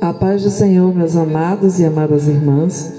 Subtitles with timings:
[0.00, 2.90] A paz do Senhor, meus amados e amadas irmãs.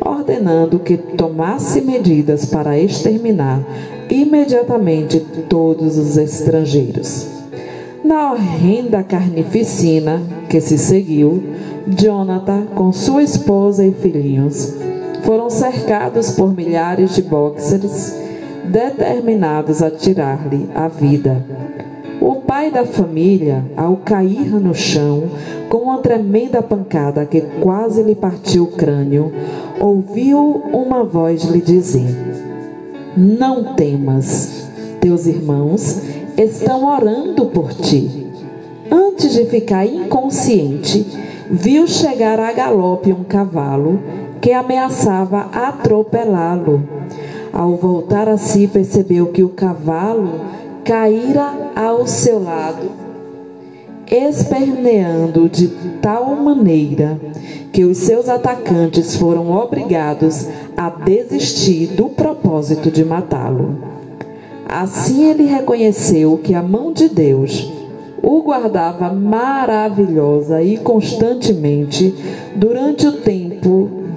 [0.02, 3.62] ordenando que tomasse medidas para exterminar
[4.09, 7.27] imediatamente todos os estrangeiros.
[8.02, 11.42] Na horrenda carnificina que se seguiu,
[11.88, 14.74] Jonathan, com sua esposa e filhinhos,
[15.24, 18.27] foram cercados por milhares de boxers
[18.68, 21.45] determinados a tirar-lhe a vida.
[22.20, 25.24] O pai da família, ao cair no chão,
[25.69, 29.33] com uma tremenda pancada que quase lhe partiu o crânio,
[29.80, 32.08] ouviu uma voz lhe dizer:
[33.16, 34.69] Não temas,
[35.00, 36.02] teus irmãos
[36.36, 38.27] estão orando por ti.
[38.91, 41.06] Antes de ficar inconsciente,
[41.50, 44.00] viu chegar a galope um cavalo
[44.41, 46.83] que ameaçava atropelá-lo.
[47.52, 50.41] Ao voltar a si, percebeu que o cavalo
[50.84, 52.90] caíra ao seu lado,
[54.10, 55.68] esperneando de
[56.00, 57.18] tal maneira
[57.72, 63.77] que os seus atacantes foram obrigados a desistir do propósito de matá-lo.
[64.68, 67.70] Assim ele reconheceu que a mão de Deus
[68.22, 72.14] o guardava maravilhosa e constantemente
[72.56, 74.08] durante o tempo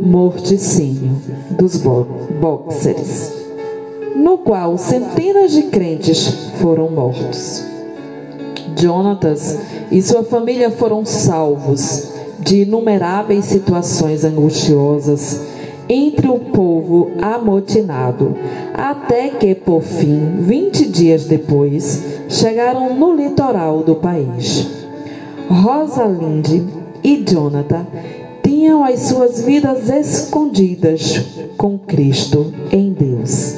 [0.00, 1.16] morticínio
[1.50, 3.32] dos boxers,
[4.16, 7.64] no qual centenas de crentes foram mortos.
[8.76, 9.58] Jonatas
[9.90, 15.40] e sua família foram salvos de inumeráveis situações angustiosas
[15.88, 18.34] entre o povo amotinado,
[18.72, 24.68] até que, por fim, vinte dias depois, chegaram no litoral do país.
[25.48, 26.64] Rosalinde
[27.02, 27.84] e Jonathan
[28.42, 31.24] tinham as suas vidas escondidas
[31.56, 33.54] com Cristo em Deus.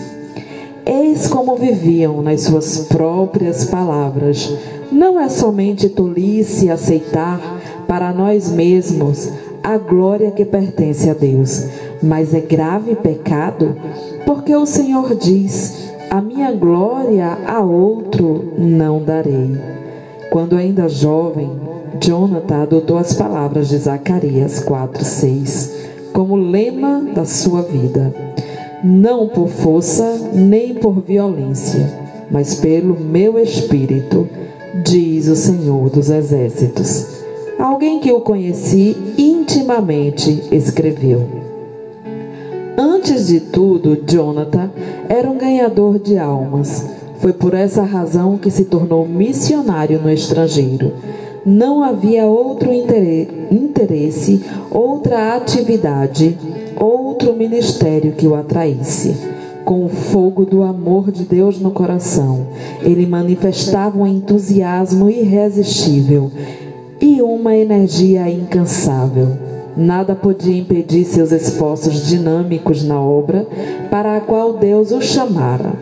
[0.84, 4.52] Eis como viviam nas suas próprias palavras.
[4.90, 7.40] Não é somente tolice aceitar
[7.86, 9.30] para nós mesmos
[9.62, 11.66] a glória que pertence a Deus,
[12.02, 13.76] mas é grave pecado,
[14.26, 19.56] porque o Senhor diz: A minha glória a outro não darei.
[20.30, 21.50] Quando ainda jovem,
[22.02, 25.70] Jonathan adotou as palavras de Zacarias 4:6
[26.12, 28.12] como lema da sua vida.
[28.82, 31.88] Não por força nem por violência,
[32.28, 34.28] mas pelo meu espírito,
[34.84, 37.22] diz o Senhor dos Exércitos.
[37.56, 41.22] Alguém que o conheci intimamente escreveu.
[42.76, 44.72] Antes de tudo, Jonathan
[45.08, 46.84] era um ganhador de almas.
[47.20, 50.90] Foi por essa razão que se tornou missionário no estrangeiro
[51.44, 56.38] não havia outro interesse, outra atividade,
[56.78, 59.14] outro ministério que o atraísse.
[59.64, 62.46] Com o fogo do amor de Deus no coração,
[62.82, 66.30] ele manifestava um entusiasmo irresistível
[67.00, 69.28] e uma energia incansável.
[69.76, 73.46] Nada podia impedir seus esforços dinâmicos na obra
[73.90, 75.72] para a qual Deus o chamara.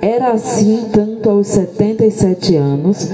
[0.00, 3.10] Era assim tanto aos 77 anos,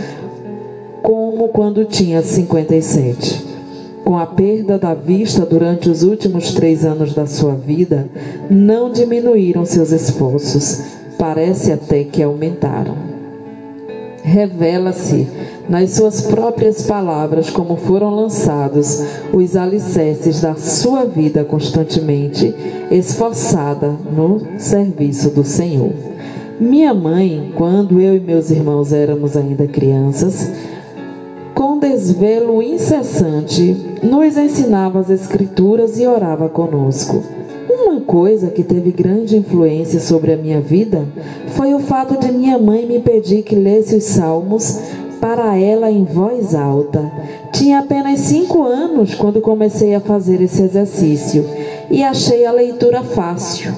[1.41, 3.47] como quando tinha 57.
[4.05, 8.07] Com a perda da vista durante os últimos três anos da sua vida,
[8.51, 10.83] não diminuíram seus esforços,
[11.19, 12.95] parece até que aumentaram.
[14.23, 15.27] Revela-se
[15.67, 19.03] nas suas próprias palavras como foram lançados
[19.33, 22.55] os alicerces da sua vida constantemente
[22.91, 25.93] esforçada no serviço do Senhor.
[26.61, 30.53] Minha mãe, quando eu e meus irmãos éramos ainda crianças,
[31.61, 37.23] com desvelo incessante, nos ensinava as Escrituras e orava conosco.
[37.69, 41.07] Uma coisa que teve grande influência sobre a minha vida
[41.49, 44.81] foi o fato de minha mãe me pedir que lesse os salmos
[45.21, 47.13] para ela em voz alta.
[47.53, 51.45] Tinha apenas cinco anos quando comecei a fazer esse exercício
[51.91, 53.71] e achei a leitura fácil.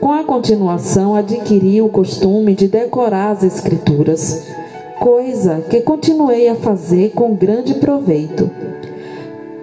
[0.00, 4.61] Com a continuação, adquiri o costume de decorar as Escrituras
[5.02, 8.48] coisa que continuei a fazer com grande proveito.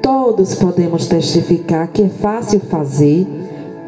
[0.02, 3.26] Todos podemos testificar que é fácil fazer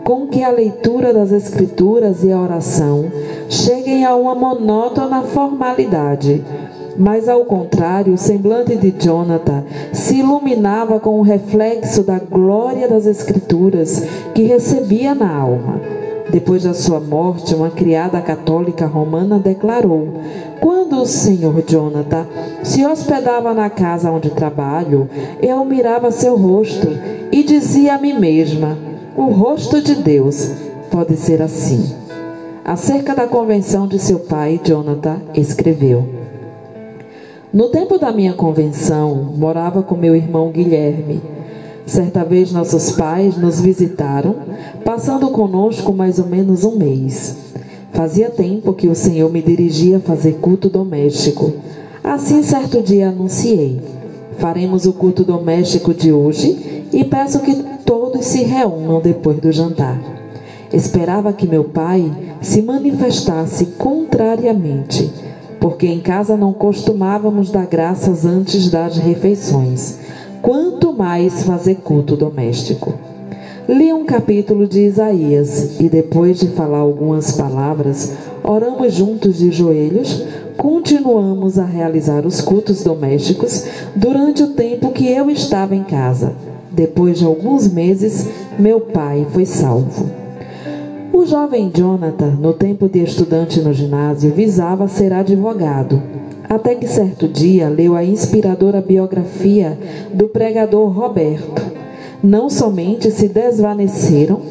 [0.06, 3.12] com que a leitura das Escrituras e a oração
[3.50, 6.42] cheguem a uma monótona formalidade.
[6.98, 13.06] Mas, ao contrário, o semblante de Jonathan se iluminava com o reflexo da glória das
[13.06, 16.01] Escrituras que recebia na alma.
[16.32, 20.08] Depois da sua morte, uma criada católica romana declarou:
[20.62, 22.26] Quando o senhor Jonathan
[22.64, 25.10] se hospedava na casa onde trabalho,
[25.42, 26.88] eu mirava seu rosto
[27.34, 28.78] e dizia a mim mesma:
[29.18, 30.50] O rosto de Deus
[30.90, 31.96] pode ser assim.
[32.64, 36.08] Acerca da convenção de seu pai, Jonathan escreveu:
[37.52, 41.41] No tempo da minha convenção, morava com meu irmão Guilherme.
[41.92, 44.34] Certa vez nossos pais nos visitaram,
[44.86, 47.36] passando conosco mais ou menos um mês.
[47.92, 51.52] Fazia tempo que o Senhor me dirigia a fazer culto doméstico.
[52.02, 53.82] Assim, certo dia anunciei:
[54.38, 60.00] Faremos o culto doméstico de hoje e peço que todos se reúnam depois do jantar.
[60.72, 62.10] Esperava que meu pai
[62.40, 65.12] se manifestasse contrariamente,
[65.60, 70.00] porque em casa não costumávamos dar graças antes das refeições,
[70.42, 72.94] quanto mais fazer culto doméstico.
[73.68, 80.26] Li um capítulo de Isaías e, depois de falar algumas palavras, oramos juntos de joelhos,
[80.58, 83.66] continuamos a realizar os cultos domésticos
[83.96, 86.34] durante o tempo que eu estava em casa.
[86.72, 88.28] Depois de alguns meses,
[88.58, 90.10] meu pai foi salvo.
[91.14, 96.02] O jovem Jonathan, no tempo de estudante no ginásio, visava ser advogado.
[96.50, 99.78] Até que certo dia leu a inspiradora biografia
[100.14, 101.62] do pregador Roberto.
[102.24, 104.42] Não somente se desvaneceram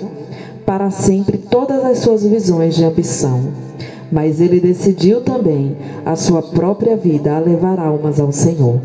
[0.64, 3.40] para sempre todas as suas visões de ambição,
[4.10, 8.80] mas ele decidiu também a sua própria vida a levar almas ao Senhor.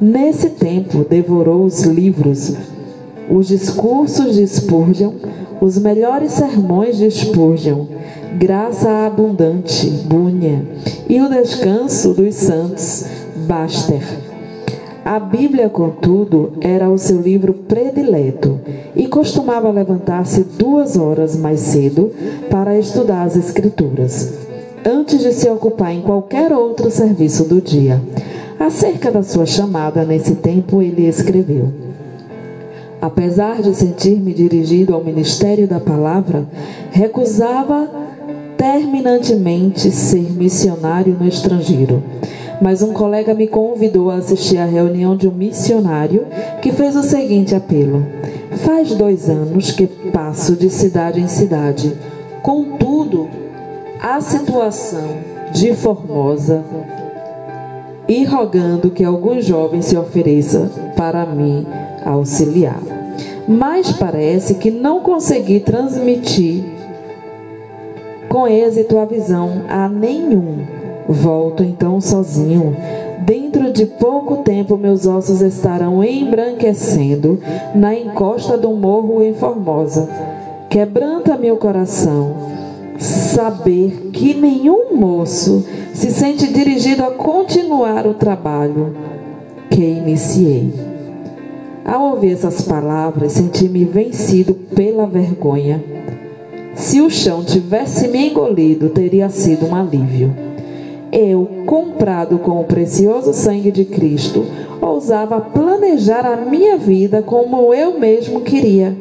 [0.00, 2.56] Nesse tempo, devorou os livros,
[3.30, 5.12] os discursos de Spurgeon,
[5.60, 7.86] os melhores sermões de Spurgeon,
[8.38, 10.66] Graça Abundante, Bunha,
[11.08, 13.04] e o Descanso dos Santos,
[13.46, 14.02] Baster.
[15.04, 18.58] A Bíblia, contudo, era o seu livro predileto
[18.96, 22.10] e costumava levantar-se duas horas mais cedo
[22.50, 24.34] para estudar as Escrituras,
[24.84, 28.02] antes de se ocupar em qualquer outro serviço do dia.
[28.58, 31.68] Acerca da sua chamada nesse tempo, ele escreveu:
[33.00, 36.44] apesar de sentir-me dirigido ao ministério da palavra,
[36.90, 38.03] recusava
[38.56, 42.02] terminantemente ser missionário no estrangeiro.
[42.60, 46.26] Mas um colega me convidou a assistir à reunião de um missionário
[46.62, 48.06] que fez o seguinte apelo:
[48.64, 51.92] Faz dois anos que passo de cidade em cidade.
[52.42, 53.28] Contudo,
[54.00, 55.18] a situação
[55.52, 56.62] de Formosa
[58.06, 61.66] e rogando que algum jovem se ofereça para mim
[62.04, 62.80] auxiliar.
[63.48, 66.64] Mas parece que não consegui transmitir
[68.34, 70.58] com êxito a visão a nenhum.
[71.08, 72.76] Volto então sozinho.
[73.24, 77.38] Dentro de pouco tempo meus ossos estarão embranquecendo
[77.76, 80.08] na encosta do morro em Formosa.
[80.68, 82.34] Quebranta meu coração
[82.98, 88.96] saber que nenhum moço se sente dirigido a continuar o trabalho
[89.70, 90.74] que iniciei.
[91.84, 96.03] Ao ouvir essas palavras, senti-me vencido pela vergonha.
[96.74, 100.34] Se o chão tivesse me engolido, teria sido um alívio.
[101.12, 104.44] Eu, comprado com o precioso sangue de Cristo,
[104.80, 108.96] ousava planejar a minha vida como eu mesmo queria.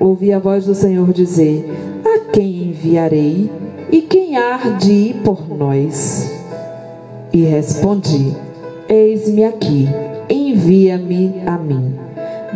[0.00, 1.64] Ouvi a voz do Senhor dizer:
[2.04, 3.48] A quem enviarei?
[3.90, 6.28] E quem há de ir por nós?
[7.32, 8.34] E respondi:
[8.88, 9.88] Eis-me aqui,
[10.28, 11.94] envia-me a mim.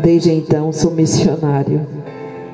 [0.02, 1.99] Desde então sou missionário.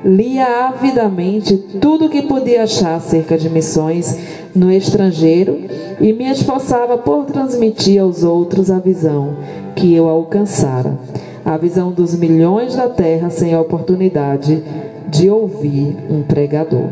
[0.07, 4.17] Lia avidamente tudo o que podia achar acerca de missões
[4.55, 5.59] no estrangeiro
[5.99, 9.35] e me esforçava por transmitir aos outros a visão
[9.75, 10.97] que eu alcançara,
[11.43, 14.63] a visão dos milhões da terra sem a oportunidade
[15.09, 16.87] de ouvir um pregador.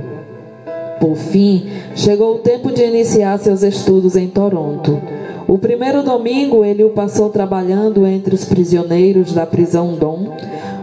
[1.00, 5.00] Por fim, chegou o tempo de iniciar seus estudos em Toronto.
[5.48, 10.36] O primeiro domingo ele o passou trabalhando entre os prisioneiros da prisão Dom,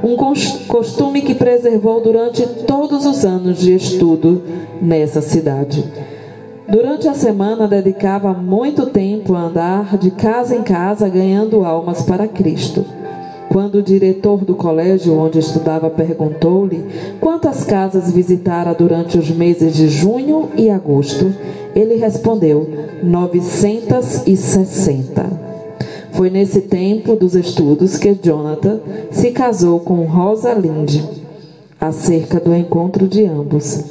[0.05, 0.17] um
[0.69, 4.43] costume que preservou durante todos os anos de estudo
[4.81, 5.85] nessa cidade.
[6.69, 12.29] Durante a semana dedicava muito tempo a andar de casa em casa ganhando almas para
[12.29, 12.85] Cristo.
[13.53, 16.83] Quando o diretor do colégio onde estudava perguntou-lhe
[17.21, 21.31] quantas casas visitara durante os meses de junho e agosto,
[21.75, 22.67] ele respondeu:
[23.03, 25.53] 960.
[26.13, 28.81] Foi nesse tempo dos estudos que Jonathan
[29.11, 31.07] se casou com Rosa Linde.
[31.79, 33.85] acerca do encontro de ambos.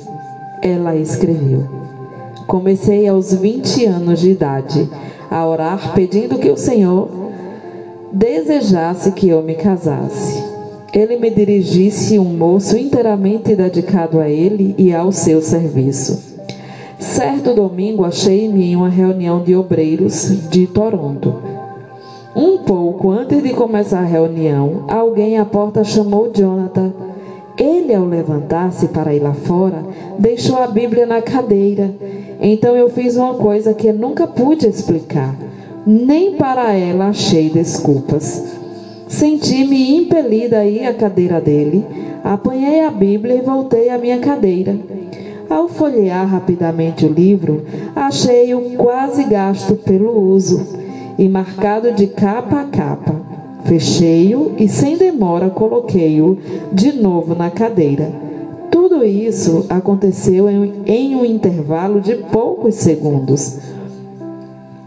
[0.64, 1.66] Ela escreveu:
[2.48, 4.90] Comecei aos 20 anos de idade
[5.30, 7.21] a orar pedindo que o Senhor
[8.12, 10.44] desejasse que eu me casasse.
[10.94, 16.32] Ele me dirigisse um moço inteiramente dedicado a ele e ao seu serviço.
[17.00, 21.34] Certo domingo achei-me em uma reunião de obreiros de Toronto.
[22.36, 26.94] Um pouco antes de começar a reunião, alguém à porta chamou Jonathan.
[27.58, 29.84] Ele, ao levantar-se para ir lá fora,
[30.20, 31.94] deixou a Bíblia na cadeira.
[32.42, 35.36] Então eu fiz uma coisa que nunca pude explicar.
[35.86, 38.44] Nem para ela achei desculpas.
[39.08, 41.84] Senti-me impelida a ir à cadeira dele,
[42.24, 44.78] apanhei a Bíblia e voltei à minha cadeira.
[45.50, 50.66] Ao folhear rapidamente o livro, achei-o quase gasto pelo uso
[51.18, 53.16] e marcado de capa a capa.
[53.66, 56.38] Fechei-o e, sem demora, coloquei-o
[56.72, 58.12] de novo na cadeira.
[58.70, 63.60] Tudo isso aconteceu em um intervalo de poucos segundos.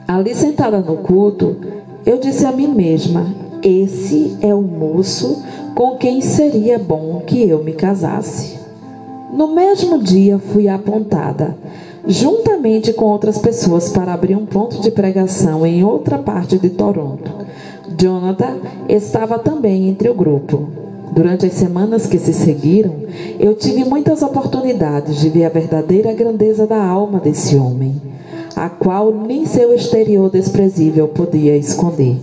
[0.07, 1.57] Ali sentada no culto,
[2.05, 3.27] eu disse a mim mesma:
[3.63, 5.43] Esse é o moço
[5.75, 8.59] com quem seria bom que eu me casasse.
[9.33, 11.57] No mesmo dia fui apontada,
[12.07, 17.33] juntamente com outras pessoas, para abrir um ponto de pregação em outra parte de Toronto.
[17.99, 18.59] Jonathan
[18.89, 20.69] estava também entre o grupo.
[21.13, 22.95] Durante as semanas que se seguiram,
[23.39, 28.01] eu tive muitas oportunidades de ver a verdadeira grandeza da alma desse homem,
[28.57, 32.17] a qual nem seu exterior desprezível podia esconder.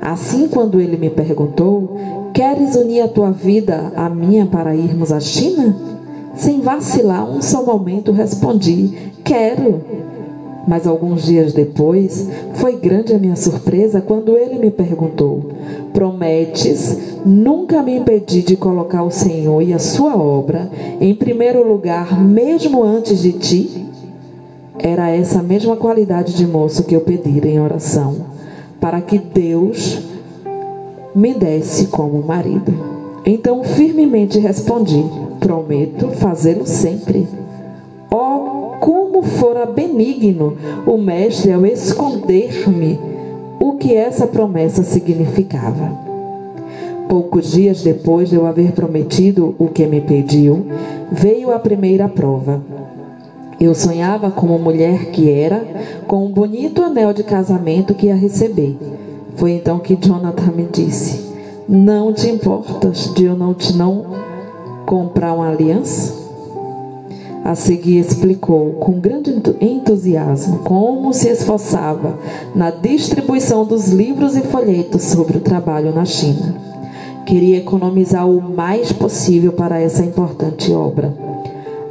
[0.00, 1.96] Assim, quando ele me perguntou:
[2.32, 5.74] Queres unir a tua vida à minha para irmos à China?
[6.36, 9.80] Sem vacilar um só momento, respondi: Quero.
[10.66, 15.42] Mas alguns dias depois, foi grande a minha surpresa quando ele me perguntou:
[15.92, 22.22] Prometes nunca me impedir de colocar o Senhor e a sua obra em primeiro lugar,
[22.22, 23.84] mesmo antes de ti?
[24.86, 28.16] Era essa mesma qualidade de moço que eu pedira em oração,
[28.78, 29.98] para que Deus
[31.14, 32.70] me desse como marido.
[33.24, 35.02] Então firmemente respondi:
[35.40, 37.26] prometo fazê-lo sempre.
[38.10, 40.54] Oh, como fora benigno
[40.86, 43.00] o Mestre ao esconder-me
[43.58, 45.98] o que essa promessa significava.
[47.08, 50.66] Poucos dias depois de eu haver prometido o que me pediu,
[51.10, 52.60] veio a primeira prova.
[53.64, 55.64] Eu sonhava como mulher que era,
[56.06, 58.76] com um bonito anel de casamento que ia receber.
[59.36, 61.32] Foi então que Jonathan me disse:
[61.66, 64.04] Não te importas de eu não te não
[64.84, 66.12] comprar uma aliança?
[67.42, 72.18] A seguir explicou com grande entusiasmo como se esforçava
[72.54, 76.54] na distribuição dos livros e folhetos sobre o trabalho na China.
[77.24, 81.23] Queria economizar o mais possível para essa importante obra.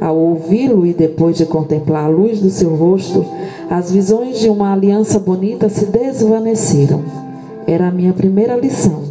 [0.00, 3.24] Ao ouvi-lo e depois de contemplar a luz do seu rosto,
[3.70, 7.02] as visões de uma aliança bonita se desvaneceram.
[7.66, 9.02] Era a minha primeira lição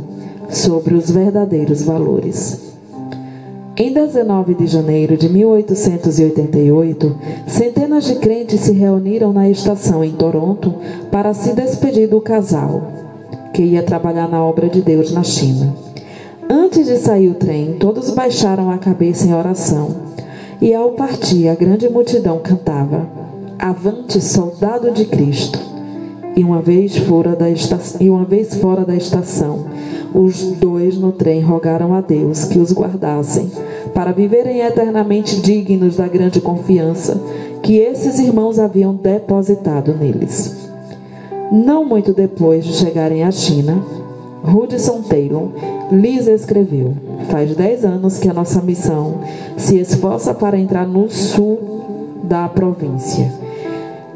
[0.49, 2.73] sobre os verdadeiros valores.
[3.75, 7.15] Em 19 de janeiro de 1888,
[7.47, 10.75] centenas de crentes se reuniram na estação em Toronto
[11.11, 12.83] para se despedir do casal
[13.51, 15.73] que ia trabalhar na obra de Deus na China.
[16.47, 20.12] Antes de sair o trem, todos baixaram a cabeça em oração.
[20.63, 23.05] E ao partir, a grande multidão cantava:
[23.59, 25.59] Avante, soldado de Cristo!
[26.37, 29.65] E uma vez fora da estação, e uma vez fora da estação,
[30.15, 33.51] os dois no trem rogaram a Deus que os guardassem,
[33.93, 37.19] para viverem eternamente dignos da grande confiança
[37.61, 40.69] que esses irmãos haviam depositado neles.
[41.51, 43.83] Não muito depois de chegarem à China,
[44.43, 45.49] Hudson Taylor
[45.91, 46.93] lhes escreveu:
[47.29, 49.21] Faz dez anos que a nossa missão
[49.57, 53.31] se esforça para entrar no sul da província.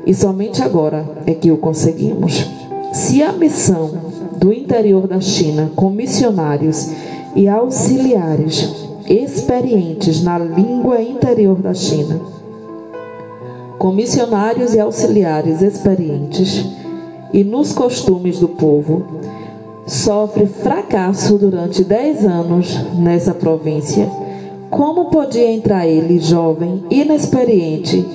[0.05, 2.46] E somente agora é que o conseguimos.
[2.93, 3.91] Se a missão
[4.38, 6.89] do interior da China com missionários
[7.36, 12.19] e auxiliares experientes na língua interior da China,
[13.77, 16.65] com missionários e auxiliares experientes
[17.31, 19.05] e nos costumes do povo,
[19.88, 24.08] sofre fracasso durante dez anos nessa província.
[24.70, 28.06] Como podia entrar ele, jovem, inexperiente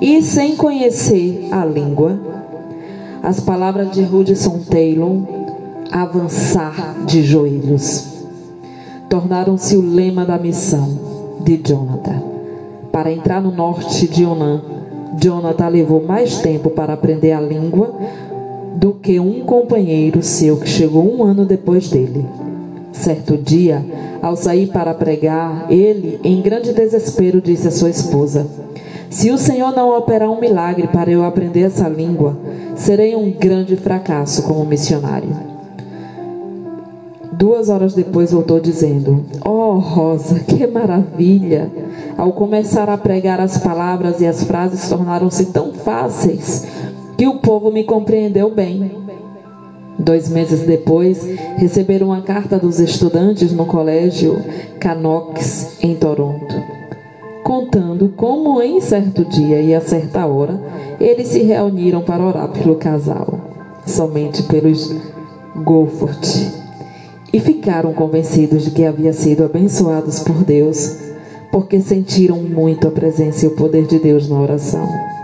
[0.00, 2.18] e sem conhecer a língua?
[3.22, 5.22] As palavras de Hudson Taylor
[5.92, 8.24] avançar de joelhos.
[9.10, 10.98] Tornaram-se o lema da missão
[11.44, 12.22] de Jonathan.
[12.90, 14.62] Para entrar no norte de Onan,
[15.20, 17.94] Jonathan levou mais tempo para aprender a língua
[18.76, 22.24] do que um companheiro seu que chegou um ano depois dele.
[22.92, 23.84] Certo dia,
[24.22, 28.46] ao sair para pregar, ele, em grande desespero, disse à sua esposa:
[29.08, 32.36] Se o Senhor não operar um milagre para eu aprender essa língua,
[32.76, 35.50] serei um grande fracasso como missionário.
[37.32, 41.70] Duas horas depois voltou dizendo: Oh, Rosa, que maravilha!
[42.18, 46.66] Ao começar a pregar, as palavras e as frases tornaram-se tão fáceis
[47.20, 48.92] que o povo me compreendeu bem.
[49.98, 51.22] Dois meses depois,
[51.58, 54.42] receberam uma carta dos estudantes no colégio
[54.78, 56.54] Canox, em Toronto,
[57.44, 60.58] contando como em certo dia e a certa hora
[60.98, 63.28] eles se reuniram para orar pelo casal,
[63.86, 64.90] somente pelos
[65.56, 66.50] Gofford,
[67.34, 70.96] e ficaram convencidos de que havia sido abençoados por Deus,
[71.52, 75.19] porque sentiram muito a presença e o poder de Deus na oração.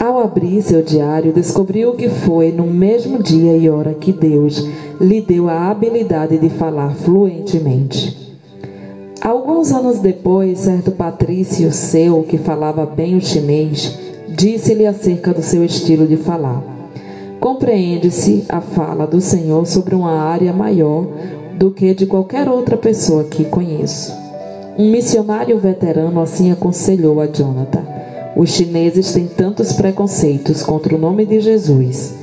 [0.00, 4.66] Ao abrir seu diário, descobriu que foi no mesmo dia e hora que Deus
[4.98, 8.16] lhe deu a habilidade de falar fluentemente.
[9.20, 13.94] Alguns anos depois, certo patrício seu, que falava bem o chinês,
[14.26, 16.62] disse-lhe acerca do seu estilo de falar.
[17.38, 21.06] Compreende-se a fala do Senhor sobre uma área maior
[21.58, 24.14] do que de qualquer outra pessoa que conheço.
[24.78, 27.89] Um missionário veterano assim aconselhou a Jonathan.
[28.36, 32.14] Os chineses têm tantos preconceitos contra o nome de Jesus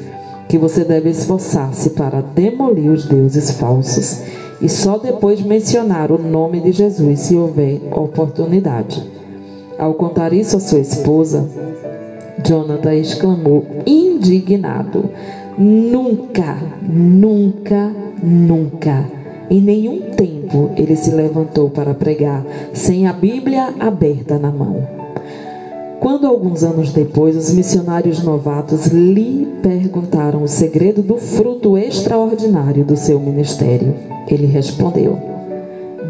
[0.47, 4.21] que você deve esforçar-se para demolir os deuses falsos
[4.61, 9.03] e só depois mencionar o nome de Jesus se houver oportunidade.
[9.77, 11.47] Ao contar isso à sua esposa,
[12.45, 15.09] Jonathan exclamou, indignado:
[15.57, 17.91] Nunca, nunca,
[18.23, 19.05] nunca.
[19.49, 24.96] Em nenhum tempo ele se levantou para pregar sem a Bíblia aberta na mão.
[25.99, 32.95] Quando alguns anos depois os missionários novatos lhe perguntaram o segredo do fruto extraordinário do
[32.95, 33.95] seu ministério,
[34.27, 35.17] ele respondeu: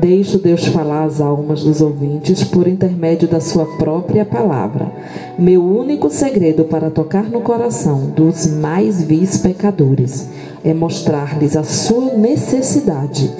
[0.01, 4.91] Deixo Deus falar às almas dos ouvintes por intermédio da sua própria palavra.
[5.39, 10.29] Meu único segredo para tocar no coração dos mais vis pecadores
[10.63, 13.32] é mostrar-lhes a sua necessidade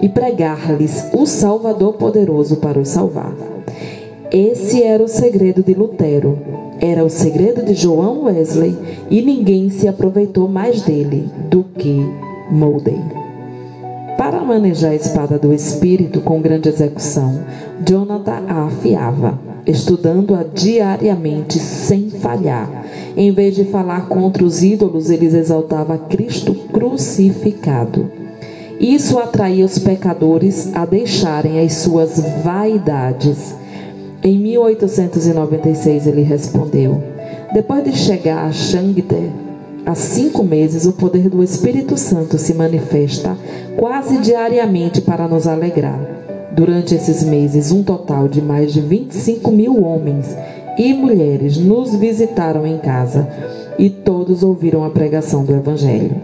[0.00, 3.34] e pregar-lhes o Salvador poderoso para os salvar.
[4.32, 6.38] Esse era o segredo de Lutero,
[6.80, 8.78] era o segredo de João Wesley
[9.10, 12.06] e ninguém se aproveitou mais dele do que
[12.48, 12.96] Moody.
[14.16, 17.40] Para manejar a espada do espírito com grande execução,
[17.84, 22.70] Jonathan a afiava, estudando-a diariamente sem falhar.
[23.16, 28.08] Em vez de falar contra os ídolos, ele exaltava Cristo crucificado.
[28.78, 33.58] Isso atraía os pecadores a deixarem as suas vaidades
[34.22, 37.02] em 1896 ele respondeu:
[37.54, 39.30] Depois de chegar a Shangde,
[39.86, 43.36] há cinco meses o poder do Espírito Santo se manifesta
[43.76, 45.98] quase diariamente para nos alegrar.
[46.52, 50.26] Durante esses meses, um total de mais de 25 mil homens
[50.76, 53.26] e mulheres nos visitaram em casa
[53.78, 56.14] e todos ouviram a pregação do Evangelho.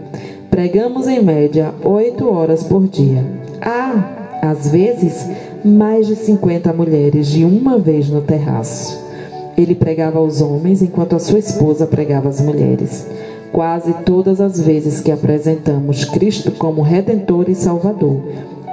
[0.49, 3.23] Pregamos em média oito horas por dia.
[3.61, 5.27] Ah, às vezes
[5.67, 8.97] mais de 50 mulheres de uma vez no terraço.
[9.57, 13.05] Ele pregava aos homens enquanto a sua esposa pregava às mulheres.
[13.51, 18.21] Quase todas as vezes que apresentamos Cristo como Redentor e Salvador,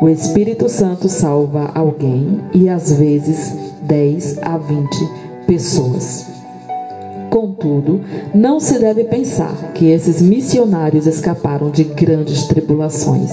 [0.00, 4.88] o Espírito Santo salva alguém e às vezes 10 a 20
[5.46, 6.26] pessoas.
[7.30, 8.00] Contudo,
[8.32, 13.30] não se deve pensar que esses missionários escaparam de grandes tribulações.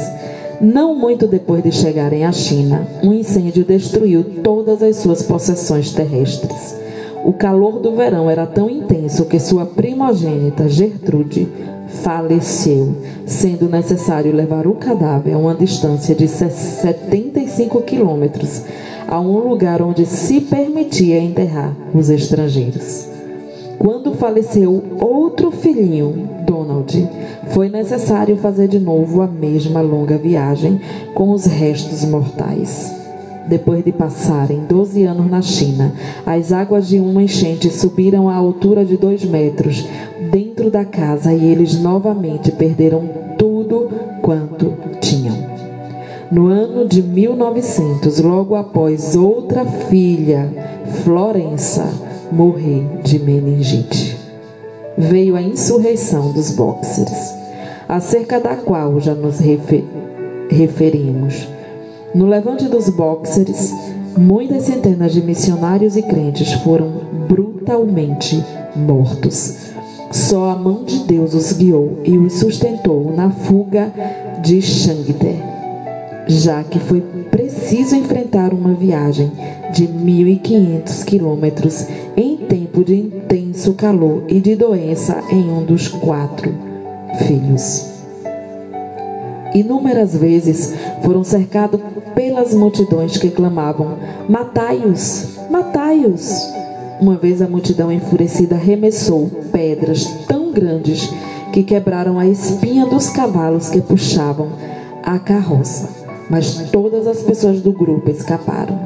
[0.61, 6.77] Não muito depois de chegarem à China, um incêndio destruiu todas as suas possessões terrestres.
[7.25, 11.47] O calor do verão era tão intenso que sua primogênita, Gertrude,
[12.03, 12.95] faleceu,
[13.25, 18.61] sendo necessário levar o cadáver a uma distância de 75 quilômetros,
[19.07, 23.09] a um lugar onde se permitia enterrar os estrangeiros.
[23.81, 27.09] Quando faleceu outro filhinho, Donald,
[27.47, 30.79] foi necessário fazer de novo a mesma longa viagem
[31.15, 32.95] com os restos mortais.
[33.47, 35.93] Depois de passarem 12 anos na China,
[36.27, 39.83] as águas de uma enchente subiram à altura de dois metros
[40.31, 43.89] dentro da casa e eles novamente perderam tudo
[44.21, 45.35] quanto tinham.
[46.31, 50.47] No ano de 1900, logo após outra filha,
[51.03, 54.17] Florença, morrer de meningite.
[54.97, 57.33] Veio a insurreição dos Boxers,
[57.87, 59.83] acerca da qual já nos refer
[60.49, 61.47] referimos.
[62.13, 63.73] No levante dos Boxers,
[64.17, 66.91] muitas centenas de missionários e crentes foram
[67.27, 68.43] brutalmente
[68.75, 69.71] mortos.
[70.11, 73.91] Só a mão de Deus os guiou e os sustentou na fuga
[74.41, 75.41] de Shangde.
[76.27, 77.01] já que foi
[77.71, 79.31] preciso enfrentar uma viagem
[79.71, 86.53] de 1.500 quilômetros em tempo de intenso calor e de doença em um dos quatro
[87.25, 87.89] filhos.
[89.55, 91.79] Inúmeras vezes foram cercados
[92.13, 95.37] pelas multidões que clamavam: Matai-os!
[95.49, 96.51] Matai-os!
[96.99, 101.09] Uma vez a multidão enfurecida arremessou pedras tão grandes
[101.53, 104.49] que quebraram a espinha dos cavalos que puxavam
[105.01, 106.00] a carroça.
[106.31, 108.79] Mas todas as pessoas do grupo escaparam.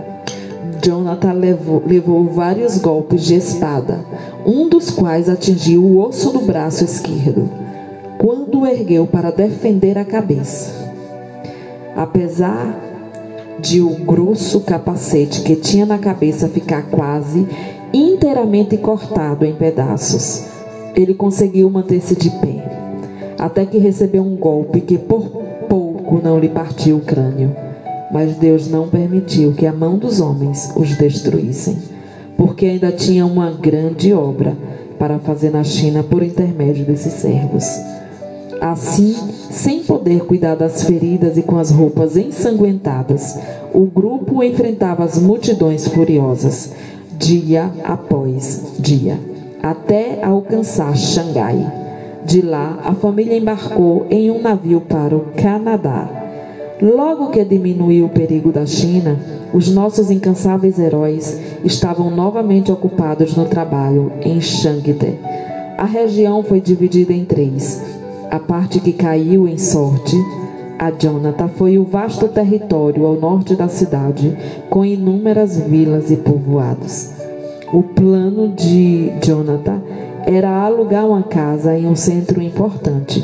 [0.83, 3.99] Jonathan levou, levou vários golpes de espada,
[4.43, 7.47] um dos quais atingiu o osso do braço esquerdo
[8.17, 10.71] quando o ergueu para defender a cabeça.
[11.95, 12.81] Apesar
[13.59, 17.47] de o grosso capacete que tinha na cabeça ficar quase
[17.93, 20.45] inteiramente cortado em pedaços,
[20.95, 25.44] ele conseguiu manter-se de pé, até que recebeu um golpe que por
[26.05, 27.55] pouco não lhe partiu o crânio.
[28.11, 31.77] Mas Deus não permitiu que a mão dos homens os destruíssem,
[32.37, 34.55] porque ainda tinha uma grande obra
[34.99, 37.65] para fazer na China por intermédio desses servos.
[38.61, 39.15] Assim,
[39.51, 43.37] sem poder cuidar das feridas e com as roupas ensanguentadas,
[43.73, 46.71] o grupo enfrentava as multidões furiosas,
[47.17, 49.19] dia após dia,
[49.61, 51.84] até alcançar Xangai.
[52.25, 56.09] De lá, a família embarcou em um navio para o Canadá.
[56.81, 59.17] Logo que diminuiu o perigo da China,
[59.53, 65.19] os nossos incansáveis heróis estavam novamente ocupados no trabalho em Shangde.
[65.77, 67.81] A região foi dividida em três
[68.29, 70.17] a parte que caiu em sorte
[70.77, 74.37] a Jonathan foi o vasto território ao norte da cidade,
[74.69, 77.13] com inúmeras vilas e povoados.
[77.71, 79.81] O plano de Jonathan
[80.25, 83.23] era alugar uma casa em um centro importante,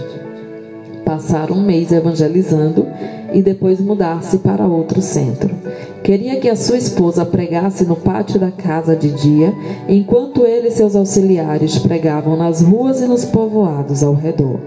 [1.04, 2.86] passar um mês evangelizando
[3.34, 5.50] e depois mudar-se para outro centro.
[6.04, 9.54] Queria que a sua esposa pregasse no pátio da casa de dia,
[9.88, 14.60] enquanto ele e seus auxiliares pregavam nas ruas e nos povoados ao redor.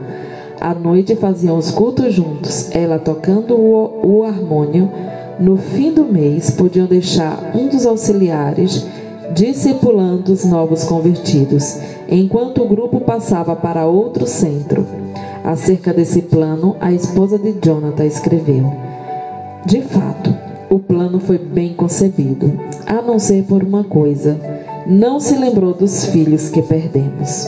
[0.61, 4.88] À noite faziam os cultos juntos, ela tocando o, o harmônio.
[5.38, 8.87] No fim do mês, podiam deixar um dos auxiliares
[9.35, 14.87] discipulando os novos convertidos, enquanto o grupo passava para outro centro.
[15.42, 18.73] Acerca desse plano, a esposa de Jonathan escreveu:
[19.66, 20.35] De fato,
[20.70, 22.53] o plano foi bem concebido,
[22.87, 24.38] a não ser por uma coisa:
[24.87, 27.47] não se lembrou dos filhos que perdemos.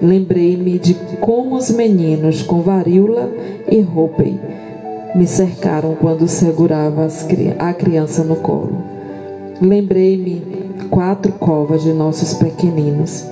[0.00, 3.30] Lembrei-me de como os meninos com varíola
[3.70, 4.24] e roupa
[5.14, 7.08] me cercaram quando segurava
[7.58, 8.95] a criança no colo.
[9.60, 10.42] Lembrei-me
[10.90, 13.24] quatro covas de nossos pequeninos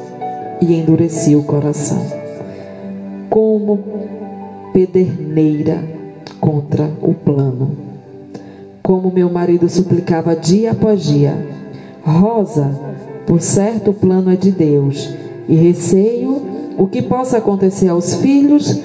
[0.61, 2.03] e endureci o coração.
[3.29, 3.79] Como
[4.73, 5.85] pederneira
[6.41, 7.77] contra o plano.
[8.83, 11.37] Como meu marido suplicava dia após dia:
[12.03, 12.71] Rosa,
[13.27, 15.15] por certo o plano é de Deus,
[15.47, 16.41] e receio
[16.79, 18.81] o que possa acontecer aos filhos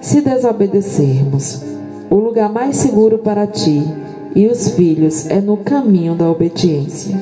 [0.00, 1.62] se desobedecermos.
[2.10, 3.82] O lugar mais seguro para ti
[4.34, 7.16] e os filhos é no caminho da obediência.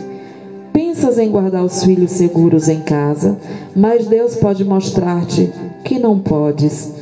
[0.73, 3.39] Pensas em guardar os filhos seguros em casa,
[3.75, 5.51] mas Deus pode mostrar-te
[5.85, 6.93] que não podes.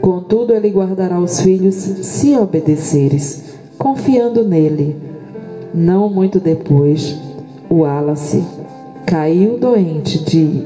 [0.00, 4.96] Contudo, Ele guardará os filhos se obedeceres, confiando nele.
[5.74, 7.16] Não muito depois,
[7.68, 8.42] o Wallace
[9.04, 10.62] caiu doente de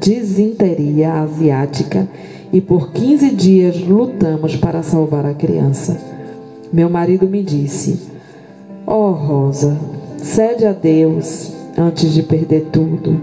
[0.00, 2.08] disenteria asiática
[2.52, 5.98] e por 15 dias lutamos para salvar a criança.
[6.72, 7.98] Meu marido me disse:
[8.90, 9.76] Oh, Rosa,
[10.16, 13.20] cede a Deus antes de perder tudo.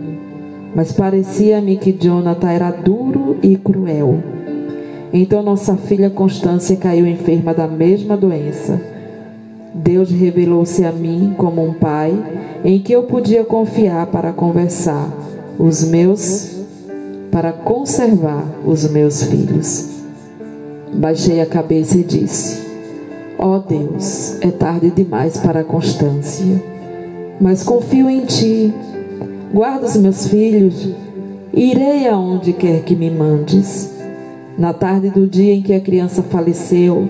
[0.75, 4.19] Mas parecia-me que Jonathan era duro e cruel.
[5.12, 8.80] Então nossa filha Constância caiu enferma da mesma doença.
[9.73, 12.13] Deus revelou-se a mim como um pai
[12.63, 15.10] em que eu podia confiar para conversar
[15.58, 16.60] os meus
[17.32, 20.04] para conservar os meus filhos.
[20.93, 22.64] Baixei a cabeça e disse:
[23.38, 26.62] Ó oh Deus, é tarde demais para a constância,
[27.39, 28.74] mas confio em Ti.
[29.54, 30.89] Guarda os meus filhos,
[31.54, 33.93] irei aonde quer que me mandes.
[34.58, 37.08] Na tarde do dia em que a criança faleceu,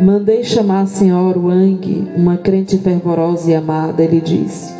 [0.00, 4.02] mandei chamar a senhora Wang, uma crente fervorosa e amada.
[4.02, 4.72] Ele disse: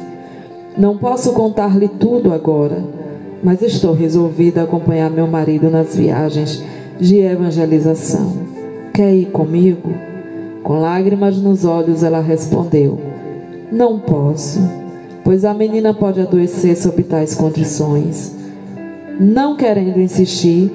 [0.77, 2.99] Não posso contar-lhe tudo agora
[3.43, 6.63] mas estou resolvida a acompanhar meu marido nas viagens
[6.99, 8.33] de evangelização.
[8.93, 9.95] Quer ir comigo?
[10.63, 12.99] Com lágrimas nos olhos, ela respondeu:
[13.71, 14.61] Não posso,
[15.25, 18.35] pois a menina pode adoecer sob tais condições.
[19.21, 20.71] Não querendo insistir,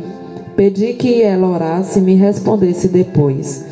[0.55, 3.65] pedi que ela orasse e me respondesse depois.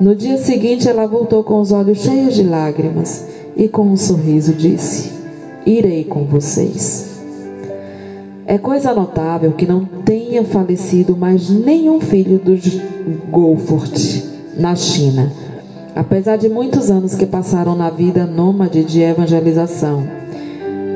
[0.00, 3.24] No dia seguinte, ela voltou com os olhos cheios de lágrimas
[3.56, 5.12] e, com um sorriso, disse:
[5.66, 7.08] Irei com vocês.
[8.46, 12.80] É coisa notável que não tenha falecido mais nenhum filho dos
[13.30, 14.22] Goldfurt
[14.56, 15.30] na China,
[15.94, 20.06] apesar de muitos anos que passaram na vida nômade de evangelização.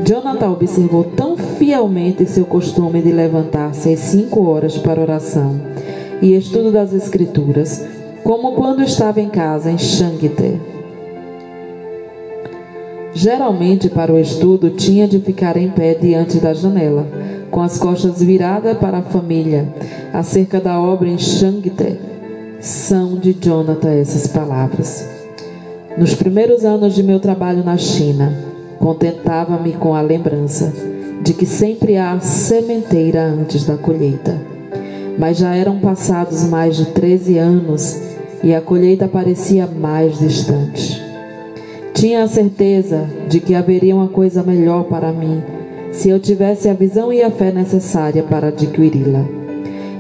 [0.05, 5.61] Jonathan observou tão fielmente seu costume de levantar-se às cinco horas para oração
[6.21, 7.85] e estudo das Escrituras
[8.25, 10.61] como quando estava em casa em Shangte.
[13.15, 17.07] Geralmente, para o estudo, tinha de ficar em pé diante da janela,
[17.51, 19.69] com as costas viradas para a família,
[20.13, 22.12] acerca da obra em Shangte.
[22.63, 25.05] São de Jonathan essas palavras.
[25.99, 28.33] Nos primeiros anos de meu trabalho na China,
[28.79, 30.73] contentava-me com a lembrança
[31.25, 34.41] de que sempre há sementeira antes da colheita.
[35.19, 38.01] Mas já eram passados mais de 13 anos
[38.45, 41.03] e a colheita parecia mais distante.
[41.93, 45.43] Tinha a certeza de que haveria uma coisa melhor para mim
[45.91, 49.42] se eu tivesse a visão e a fé necessária para adquiri-la.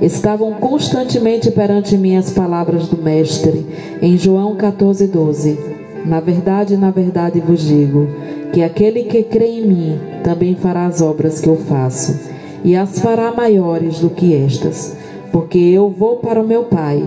[0.02, 3.64] Estavam constantemente perante mim as palavras do Mestre
[4.02, 5.56] em João 14,12.
[6.04, 8.08] Na verdade, na verdade vos digo
[8.52, 12.18] que aquele que crê em mim também fará as obras que eu faço,
[12.64, 14.96] e as fará maiores do que estas,
[15.30, 17.00] porque eu vou para o meu Pai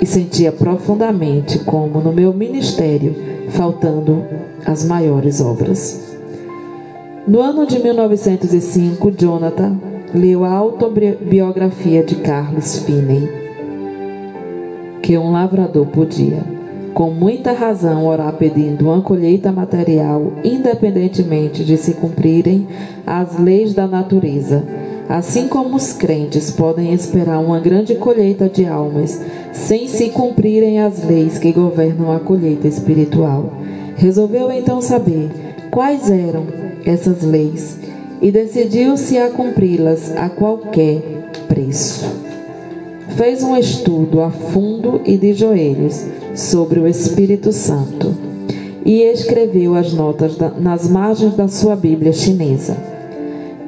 [0.00, 3.14] e sentia profundamente como no meu ministério
[3.50, 4.24] faltando
[4.66, 6.16] as maiores obras.
[7.26, 13.28] No ano de 1905, Jonathan leu a autobiografia de Carlos Finney,
[15.02, 16.42] que um lavrador podia,
[16.94, 22.66] com muita razão, orar pedindo uma colheita material, independentemente de se cumprirem
[23.06, 24.64] as leis da natureza
[25.10, 29.20] Assim como os crentes podem esperar uma grande colheita de almas
[29.52, 33.52] sem se cumprirem as leis que governam a colheita espiritual.
[33.96, 35.28] Resolveu então saber
[35.68, 36.46] quais eram
[36.86, 37.79] essas leis
[38.20, 41.00] e decidiu-se a cumpri-las a qualquer
[41.48, 42.04] preço.
[43.16, 46.04] Fez um estudo a fundo e de joelhos
[46.34, 48.14] sobre o Espírito Santo
[48.84, 52.76] e escreveu as notas nas margens da sua Bíblia chinesa.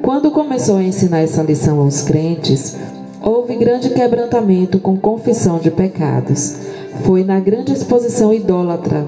[0.01, 2.75] Quando começou a ensinar essa lição aos crentes,
[3.21, 6.57] houve grande quebrantamento com confissão de pecados.
[7.03, 9.05] Foi na grande exposição idólatra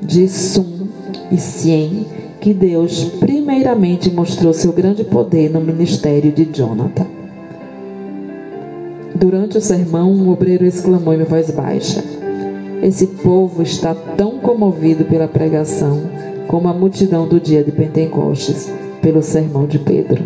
[0.00, 0.88] de Sun
[1.30, 2.06] e Sien
[2.44, 7.06] que Deus primeiramente mostrou seu grande poder no ministério de Jonathan.
[9.14, 12.04] Durante o sermão, um obreiro exclamou em voz baixa:
[12.82, 16.02] Esse povo está tão comovido pela pregação
[16.46, 20.22] como a multidão do dia de Pentecostes pelo sermão de Pedro.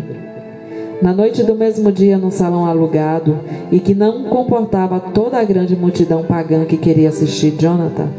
[1.01, 3.39] Na noite do mesmo dia, num salão alugado
[3.71, 8.09] e que não comportava toda a grande multidão pagã que queria assistir Jonathan,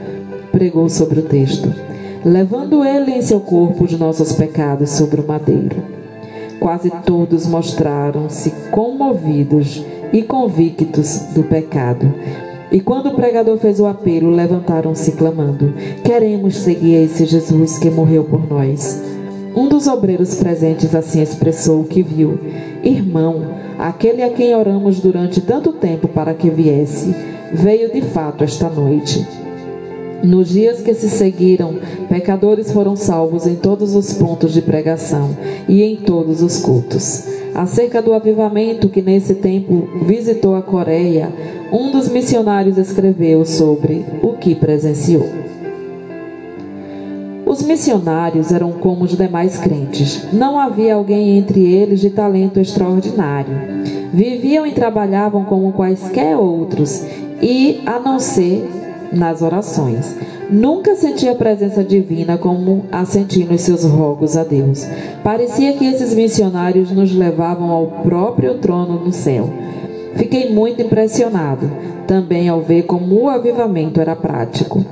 [0.51, 1.89] pregou sobre o texto,
[2.25, 5.77] levando ele em seu corpo os nossos pecados sobre o madeiro.
[6.59, 12.13] Quase todos mostraram-se comovidos e convictos do pecado.
[12.71, 15.73] E quando o pregador fez o apelo, levantaram-se clamando:
[16.05, 19.03] Queremos seguir esse Jesus que morreu por nós.
[19.57, 22.39] Um dos obreiros presentes assim expressou o que viu.
[22.85, 23.43] Irmão,
[23.79, 27.15] aquele a quem oramos durante tanto tempo para que viesse,
[27.53, 29.27] veio de fato esta noite.
[30.23, 31.77] Nos dias que se seguiram,
[32.09, 35.35] pecadores foram salvos em todos os pontos de pregação
[35.67, 37.25] e em todos os cultos.
[37.55, 41.33] Acerca do avivamento que nesse tempo visitou a Coreia,
[41.73, 45.27] um dos missionários escreveu sobre o que presenciou.
[47.47, 50.29] Os missionários eram como os demais crentes.
[50.33, 53.55] Não havia alguém entre eles de talento extraordinário.
[54.13, 57.05] Viviam e trabalhavam como quaisquer outros,
[57.43, 58.80] e a não ser
[59.12, 60.16] nas orações.
[60.51, 64.87] Nunca sentia a presença divina como a senti nos seus rogos a Deus.
[65.23, 69.49] Parecia que esses missionários nos levavam ao próprio trono no céu.
[70.16, 71.70] Fiquei muito impressionado
[72.07, 74.85] também ao ver como o avivamento era prático.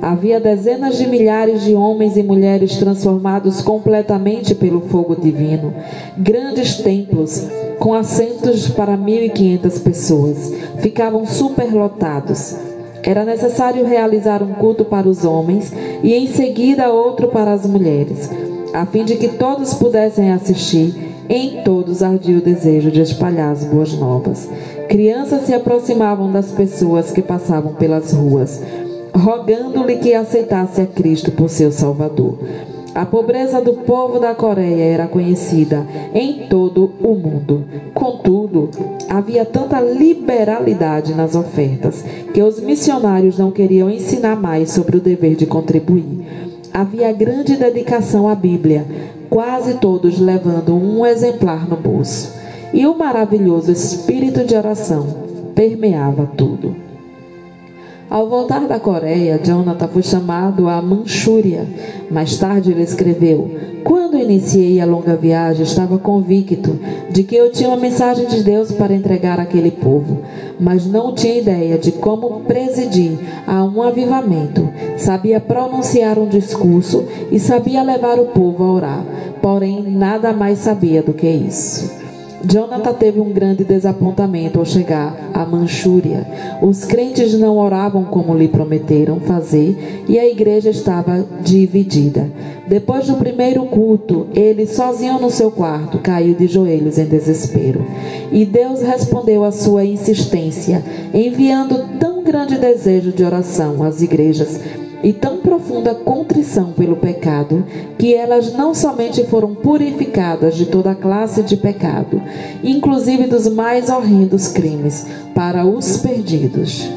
[0.00, 5.72] Havia dezenas de milhares de homens e mulheres transformados completamente pelo fogo divino.
[6.16, 12.54] Grandes templos com assentos para 1.500 pessoas ficavam superlotados.
[13.08, 18.28] Era necessário realizar um culto para os homens e em seguida outro para as mulheres,
[18.74, 21.08] a fim de que todos pudessem assistir.
[21.26, 24.46] Em todos ardia o desejo de espalhar as boas novas.
[24.90, 28.60] Crianças se aproximavam das pessoas que passavam pelas ruas
[29.14, 32.38] rogando-lhe que aceitasse a Cristo por seu Salvador.
[32.98, 37.64] A pobreza do povo da Coreia era conhecida em todo o mundo.
[37.94, 38.70] Contudo,
[39.08, 45.36] havia tanta liberalidade nas ofertas que os missionários não queriam ensinar mais sobre o dever
[45.36, 46.26] de contribuir.
[46.74, 48.84] Havia grande dedicação à Bíblia,
[49.30, 52.34] quase todos levando um exemplar no bolso.
[52.74, 55.06] E o maravilhoso espírito de oração
[55.54, 56.87] permeava tudo.
[58.10, 61.66] Ao voltar da Coreia, Jonathan foi chamado à Manchúria.
[62.10, 63.50] Mais tarde ele escreveu:
[63.84, 66.78] Quando iniciei a longa viagem, estava convicto
[67.10, 70.22] de que eu tinha uma mensagem de Deus para entregar àquele povo,
[70.58, 73.12] mas não tinha ideia de como presidir
[73.46, 74.66] a um avivamento.
[74.96, 79.04] Sabia pronunciar um discurso e sabia levar o povo a orar,
[79.42, 82.07] porém nada mais sabia do que isso.
[82.44, 86.26] Jonathan teve um grande desapontamento ao chegar à Manchúria.
[86.62, 92.30] Os crentes não oravam como lhe prometeram fazer e a igreja estava dividida.
[92.66, 97.84] Depois do primeiro culto, ele, sozinho no seu quarto, caiu de joelhos em desespero.
[98.30, 104.60] E Deus respondeu à sua insistência, enviando tão grande desejo de oração às igrejas
[105.02, 107.64] e tão profunda contrição pelo pecado,
[107.98, 112.20] que elas não somente foram purificadas de toda classe de pecado,
[112.62, 116.88] inclusive dos mais horrendos crimes, para os perdidos.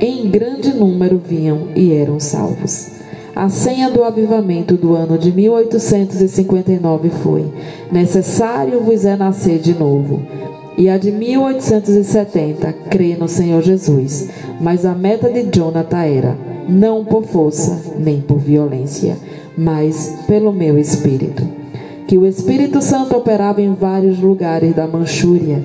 [0.00, 2.98] Em grande número vinham e eram salvos.
[3.34, 7.46] A senha do avivamento do ano de 1859 foi:
[7.90, 10.20] Necessário vos é nascer de novo.
[10.76, 14.28] E a de 1870, crê no Senhor Jesus.
[14.60, 19.16] Mas a meta de Jonathan era: não por força nem por violência,
[19.56, 21.42] mas pelo meu espírito.
[22.06, 25.62] Que o Espírito Santo operava em vários lugares da Manchúria,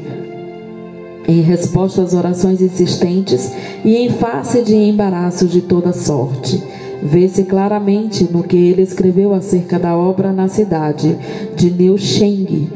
[1.28, 3.54] em resposta às orações insistentes
[3.86, 6.62] e em face de embaraços de toda sorte.
[7.02, 11.18] Vê-se claramente no que ele escreveu acerca da obra na cidade
[11.56, 12.70] de Neucheng.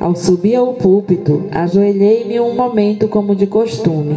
[0.00, 4.16] Ao subir ao púlpito, ajoelhei-me um momento como de costume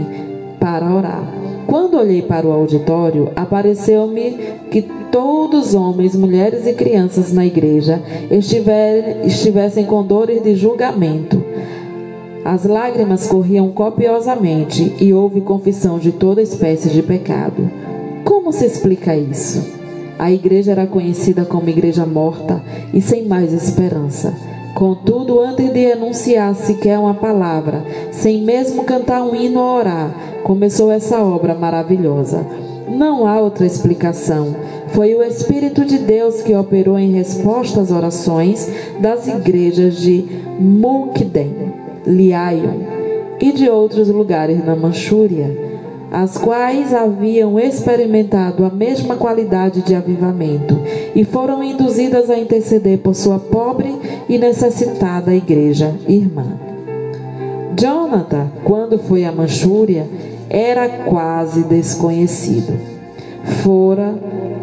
[0.59, 1.44] para orar.
[1.67, 4.37] Quando olhei para o auditório, apareceu-me
[4.69, 11.43] que todos homens, mulheres e crianças na igreja estivessem com dores de julgamento.
[12.43, 17.69] As lágrimas corriam copiosamente e houve confissão de toda espécie de pecado.
[18.23, 19.73] Como se explica isso?
[20.19, 22.61] A igreja era conhecida como igreja morta
[22.93, 24.33] e sem mais esperança.
[24.75, 30.91] Contudo, antes de enunciar sequer uma palavra, sem mesmo cantar um hino ou orar, começou
[30.91, 32.45] essa obra maravilhosa.
[32.87, 34.55] Não há outra explicação.
[34.89, 40.23] Foi o Espírito de Deus que operou em resposta às orações das igrejas de
[40.59, 41.73] Mukden,
[42.05, 42.79] Liayon
[43.41, 45.49] e de outros lugares na Manchúria,
[46.11, 50.77] as quais haviam experimentado a mesma qualidade de avivamento
[51.15, 53.91] e foram induzidas a interceder por sua pobre
[54.29, 56.45] e necessitada igreja irmã.
[57.77, 60.07] Jonathan, quando foi a Manchúria,
[60.49, 62.73] era quase desconhecido.
[63.63, 64.15] Fora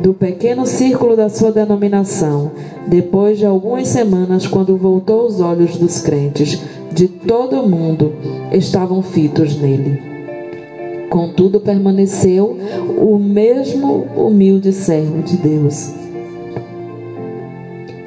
[0.03, 2.51] do pequeno círculo da sua denominação,
[2.87, 6.61] depois de algumas semanas, quando voltou os olhos dos crentes
[6.92, 8.12] de todo o mundo,
[8.53, 10.03] estavam fitos nele.
[11.09, 12.57] Contudo, permaneceu
[12.99, 15.92] o mesmo humilde servo de Deus.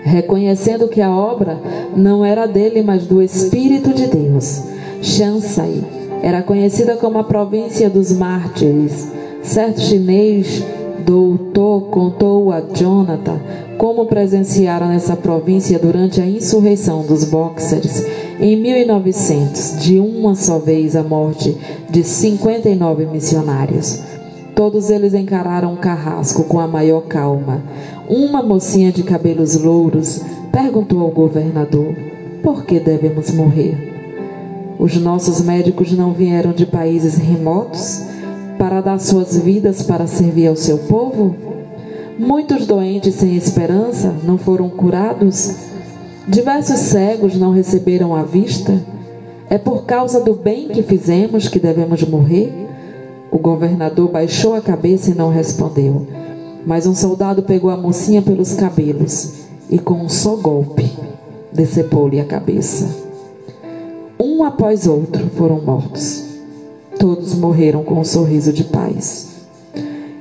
[0.04, 1.58] Reconhecendo que a obra
[1.96, 4.64] não era dele, mas do Espírito de Deus.
[5.02, 5.84] Shansai
[6.26, 9.08] era conhecida como a província dos mártires.
[9.44, 10.64] Certo chinês
[11.06, 13.40] doutor contou a Jonathan
[13.78, 18.04] como presenciaram nessa província durante a insurreição dos Boxers
[18.40, 21.56] em 1900, de uma só vez a morte
[21.92, 24.02] de 59 missionários.
[24.56, 27.62] Todos eles encararam o carrasco com a maior calma.
[28.10, 31.94] Uma mocinha de cabelos louros perguntou ao governador:
[32.42, 33.95] Por que devemos morrer?
[34.78, 38.04] Os nossos médicos não vieram de países remotos
[38.58, 41.36] para dar suas vidas para servir ao seu povo?
[42.20, 45.56] Muitos doentes sem esperança não foram curados?
[46.28, 48.82] Diversos cegos não receberam a vista?
[49.50, 52.52] É por causa do bem que fizemos que devemos morrer?
[53.32, 56.08] O governador baixou a cabeça e não respondeu.
[56.66, 60.92] Mas um soldado pegou a mocinha pelos cabelos e, com um só golpe,
[61.54, 63.05] decepou-lhe a cabeça.
[64.20, 66.24] Um após outro foram mortos.
[66.98, 69.46] Todos morreram com um sorriso de paz.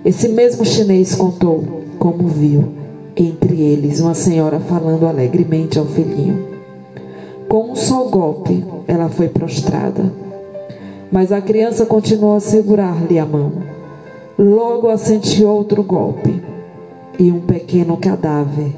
[0.05, 2.64] Esse mesmo chinês contou como viu
[3.16, 6.55] entre eles uma senhora falando alegremente ao filhinho.
[7.49, 10.12] Com um só golpe, ela foi prostrada.
[11.12, 13.53] Mas a criança continuou a segurar-lhe a mão.
[14.36, 16.42] Logo assentiu outro golpe
[17.18, 18.74] e um pequeno cadáver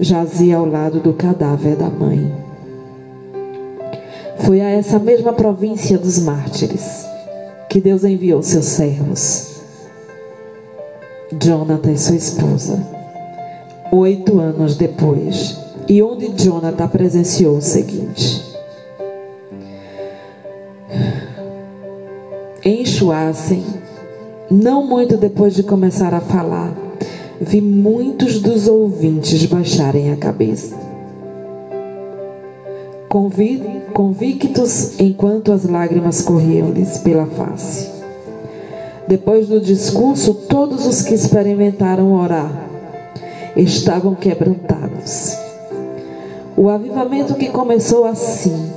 [0.00, 2.49] jazia ao lado do cadáver da mãe.
[4.44, 7.04] Foi a essa mesma província dos mártires
[7.68, 9.60] que Deus enviou seus servos,
[11.40, 12.84] Jonathan e sua esposa,
[13.92, 15.56] oito anos depois,
[15.88, 18.42] e onde Jonathan presenciou o seguinte:
[22.64, 23.62] enxuassem,
[24.50, 26.74] não muito depois de começar a falar,
[27.40, 30.89] vi muitos dos ouvintes baixarem a cabeça.
[33.92, 37.90] Convictos enquanto as lágrimas corriam-lhes pela face.
[39.08, 42.52] Depois do discurso, todos os que experimentaram orar
[43.56, 45.36] estavam quebrantados.
[46.56, 48.70] O avivamento que começou assim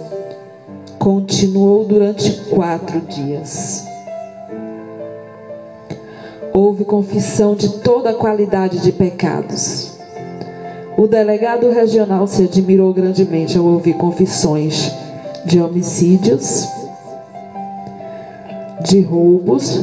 [0.98, 3.86] continuou durante quatro dias.
[6.52, 9.93] Houve confissão de toda a qualidade de pecados.
[10.96, 14.92] O delegado regional se admirou grandemente ao ouvir confissões
[15.44, 16.68] de homicídios,
[18.86, 19.82] de roubos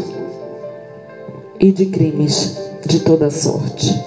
[1.58, 2.56] e de crimes
[2.86, 4.00] de toda sorte.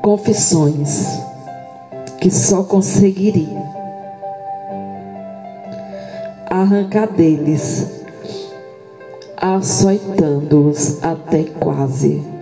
[0.00, 1.18] Confissões
[2.20, 3.62] que só conseguiria
[6.46, 7.86] arrancar deles,
[9.36, 12.33] açoitando-os até quase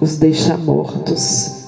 [0.00, 1.64] os deixar mortos.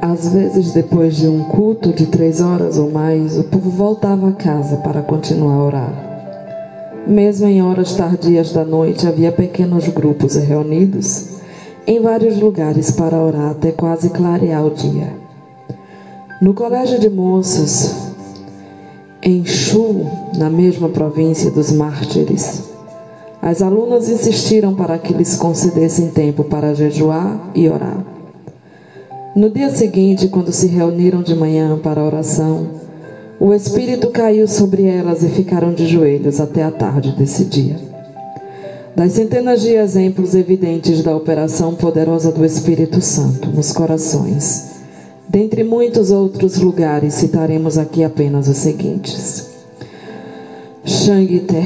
[0.00, 4.32] Às vezes, depois de um culto de três horas ou mais, o povo voltava a
[4.32, 6.12] casa para continuar a orar.
[7.06, 11.40] Mesmo em horas tardias da noite, havia pequenos grupos reunidos
[11.86, 15.12] em vários lugares para orar até quase clarear o dia.
[16.40, 18.12] No colégio de moços,
[19.22, 20.06] em Chu,
[20.36, 22.71] na mesma província dos mártires,
[23.42, 28.06] as alunas insistiram para que lhes concedessem tempo para jejuar e orar.
[29.34, 32.68] No dia seguinte, quando se reuniram de manhã para a oração,
[33.40, 37.76] o Espírito caiu sobre elas e ficaram de joelhos até a tarde desse dia.
[38.94, 44.70] Das centenas de exemplos evidentes da operação poderosa do Espírito Santo nos corações,
[45.28, 49.51] dentre muitos outros lugares, citaremos aqui apenas os seguintes.
[50.84, 51.64] Shangter,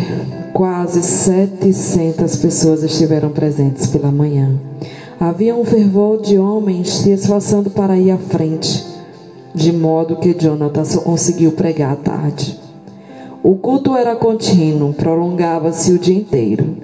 [0.52, 4.60] quase 700 pessoas estiveram presentes pela manhã.
[5.18, 8.84] Havia um fervor de homens se esforçando para ir à frente,
[9.54, 12.60] de modo que Jonathan só conseguiu pregar à tarde.
[13.42, 16.76] O culto era contínuo, prolongava-se o dia inteiro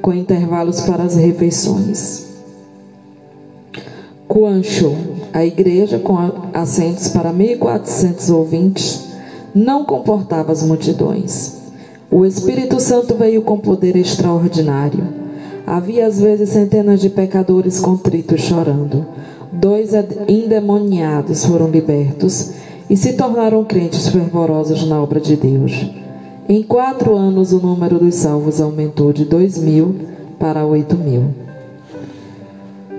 [0.00, 2.26] com intervalos para as refeições.
[4.28, 4.94] Quancho,
[5.32, 6.16] a igreja com
[6.54, 9.08] assentos para 1.400 ouvintes,
[9.52, 11.61] não comportava as multidões.
[12.14, 15.02] O Espírito Santo veio com poder extraordinário.
[15.66, 19.06] Havia às vezes centenas de pecadores contritos chorando.
[19.50, 19.92] Dois
[20.28, 22.50] endemoniados foram libertos
[22.90, 25.90] e se tornaram crentes fervorosos na obra de Deus.
[26.46, 29.94] Em quatro anos, o número dos salvos aumentou de dois mil
[30.38, 31.28] para oito mil.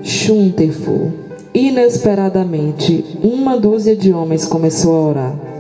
[0.02, 1.12] Shuntefu.
[1.54, 5.53] Inesperadamente, uma dúzia de homens começou a orar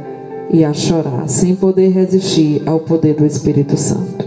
[0.54, 4.26] e a chorar, sem poder resistir ao poder do Espírito Santo.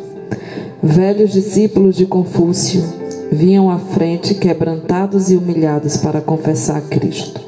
[0.83, 2.83] Velhos discípulos de Confúcio
[3.33, 7.41] vinham à frente, quebrantados e humilhados, para confessar Cristo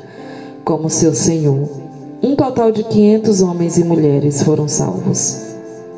[0.64, 1.68] como seu Senhor.
[2.22, 5.49] Um total de 500 homens e mulheres foram salvos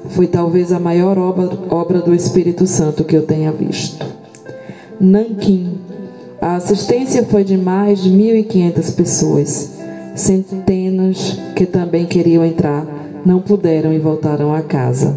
[0.09, 4.05] foi talvez a maior obra, obra do Espírito Santo que eu tenha visto.
[5.01, 5.79] Nanquim.
[6.41, 9.71] A assistência foi de mais de 1.500 pessoas.
[10.15, 10.65] Centenas
[11.55, 12.87] que também queriam entrar
[13.25, 15.17] não puderam e voltaram a casa.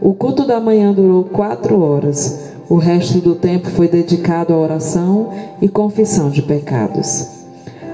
[0.00, 2.50] O culto da manhã durou quatro horas.
[2.68, 5.30] O resto do tempo foi dedicado à oração
[5.60, 7.28] e confissão de pecados.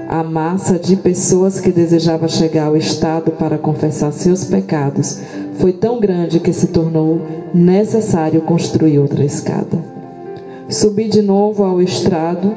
[0.07, 5.19] A massa de pessoas que desejava chegar ao estado para confessar seus pecados
[5.55, 7.21] foi tão grande que se tornou
[7.53, 9.77] necessário construir outra escada.
[10.67, 12.55] Subi de novo ao estrado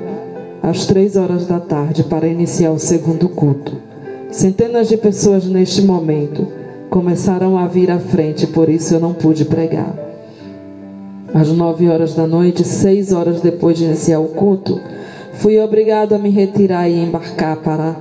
[0.63, 3.92] às três horas da tarde para iniciar o segundo culto.
[4.33, 6.49] Centenas de pessoas neste momento
[6.89, 9.95] começaram a vir à frente, por isso eu não pude pregar.
[11.35, 14.81] Às nove horas da noite, seis horas depois de iniciar o culto,
[15.35, 17.95] fui obrigado a me retirar e embarcar para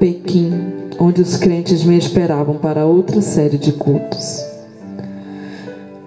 [0.00, 0.52] Pequim,
[0.98, 4.44] onde os crentes me esperavam para outra série de cultos.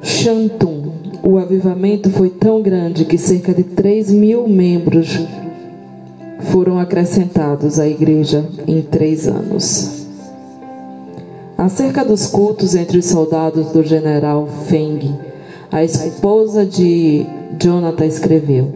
[0.04, 0.92] Shantum,
[1.24, 5.26] o avivamento foi tão grande que cerca de 3 mil membros
[6.52, 10.06] foram acrescentados à igreja em três anos.
[11.58, 15.16] Acerca dos cultos entre os soldados do general Feng,
[15.72, 17.26] A esposa de
[17.60, 18.72] Jonathan escreveu: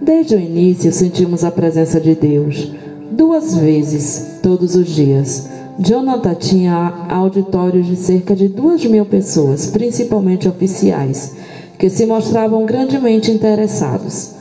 [0.00, 2.72] Desde o início sentimos a presença de Deus,
[3.10, 5.48] duas vezes todos os dias.
[5.78, 11.34] Jonathan tinha auditórios de cerca de duas mil pessoas, principalmente oficiais,
[11.78, 14.39] que se mostravam grandemente interessados.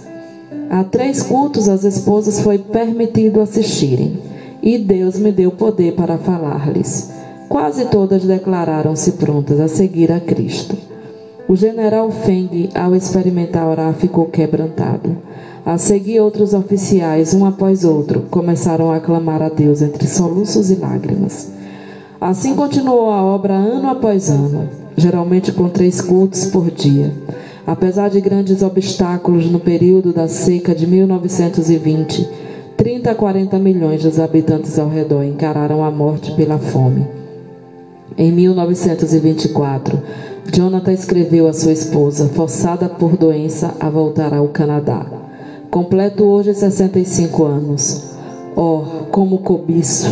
[0.70, 4.20] A três cultos as esposas foi permitido assistirem,
[4.62, 7.10] e Deus me deu poder para falar-lhes.
[7.50, 10.78] Quase todas declararam-se prontas a seguir a Cristo.
[11.48, 15.18] O general Feng, ao experimentar orar, ficou quebrantado.
[15.66, 20.76] A seguir, outros oficiais, um após outro, começaram a clamar a Deus entre soluços e
[20.76, 21.50] lágrimas.
[22.22, 27.12] Assim continuou a obra ano após ano, geralmente com três cultos por dia.
[27.70, 32.28] Apesar de grandes obstáculos no período da seca de 1920,
[32.76, 37.06] 30 a 40 milhões dos habitantes ao redor encararam a morte pela fome.
[38.18, 40.02] Em 1924,
[40.52, 45.06] Jonathan escreveu à sua esposa, forçada por doença a voltar ao Canadá.
[45.70, 48.16] Completo hoje 65 anos.
[48.56, 50.10] Oh, como cobiço!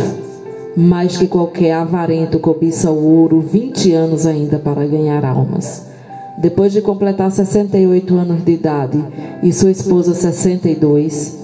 [0.76, 5.88] Mais que qualquer avarento cobiça o ouro 20 anos ainda para ganhar almas.
[6.40, 9.04] Depois de completar 68 anos de idade
[9.42, 11.36] e sua esposa 62,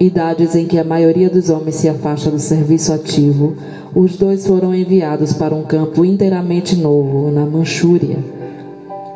[0.00, 3.54] idades em que a maioria dos homens se afasta do serviço ativo,
[3.94, 8.18] os dois foram enviados para um campo inteiramente novo, na Manchúria.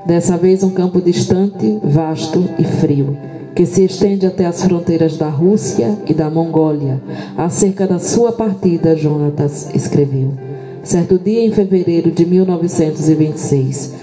[0.07, 3.17] Dessa vez, um campo distante, vasto e frio,
[3.57, 7.03] que se estende até as fronteiras da Rússia e da Mongólia.
[7.37, 10.31] Acerca da sua partida, Jonatas escreveu.
[10.85, 13.95] Certo dia em fevereiro de 1926,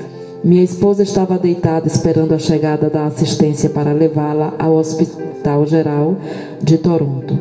[0.45, 6.15] minha esposa estava deitada esperando a chegada da assistência para levá-la ao Hospital Geral
[6.61, 7.35] de Toronto.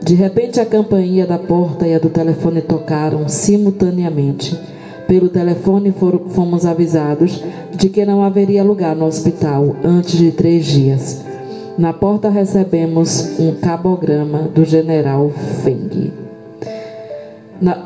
[0.00, 4.56] De repente, a campainha da porta e a do telefone tocaram simultaneamente.
[5.08, 5.92] Pelo telefone
[6.28, 7.42] fomos avisados
[7.74, 11.24] de que não haveria lugar no hospital antes de três dias.
[11.76, 15.32] Na porta recebemos um cabograma do general
[15.64, 16.12] Feng,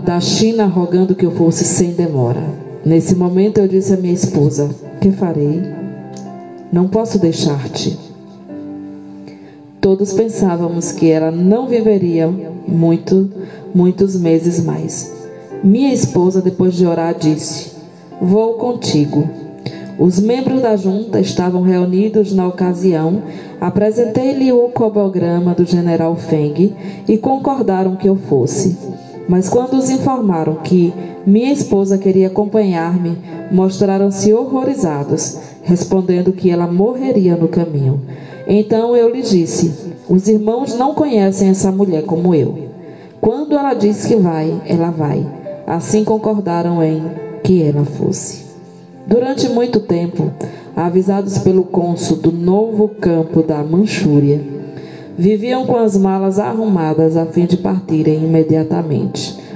[0.05, 2.68] da China, rogando que eu fosse sem demora.
[2.85, 4.70] Nesse momento eu disse à minha esposa:
[5.01, 5.62] Que farei?
[6.72, 7.99] Não posso deixar-te.
[9.81, 12.29] Todos pensávamos que ela não viveria
[12.66, 13.31] muito,
[13.74, 15.12] muitos meses mais.
[15.62, 17.72] Minha esposa, depois de orar, disse:
[18.20, 19.29] Vou contigo.
[19.99, 23.22] Os membros da junta estavam reunidos na ocasião.
[23.61, 26.72] Apresentei-lhe o cobograma do general Feng
[27.09, 28.79] e concordaram que eu fosse.
[29.29, 30.93] Mas quando os informaram que
[31.29, 33.18] minha esposa queria acompanhar-me,
[33.53, 38.01] mostraram-se horrorizados, respondendo que ela morreria no caminho.
[38.47, 39.72] Então eu lhe disse:
[40.09, 42.68] Os irmãos não conhecem essa mulher como eu.
[43.20, 45.26] Quando ela diz que vai, ela vai.
[45.66, 47.03] Assim concordaram em
[47.45, 48.47] que ela fosse.
[49.07, 50.31] Durante muito tempo,
[50.74, 54.41] avisados pelo cônsul do novo campo da Manchúria,
[55.16, 59.47] viviam com as malas arrumadas a fim de partirem imediatamente.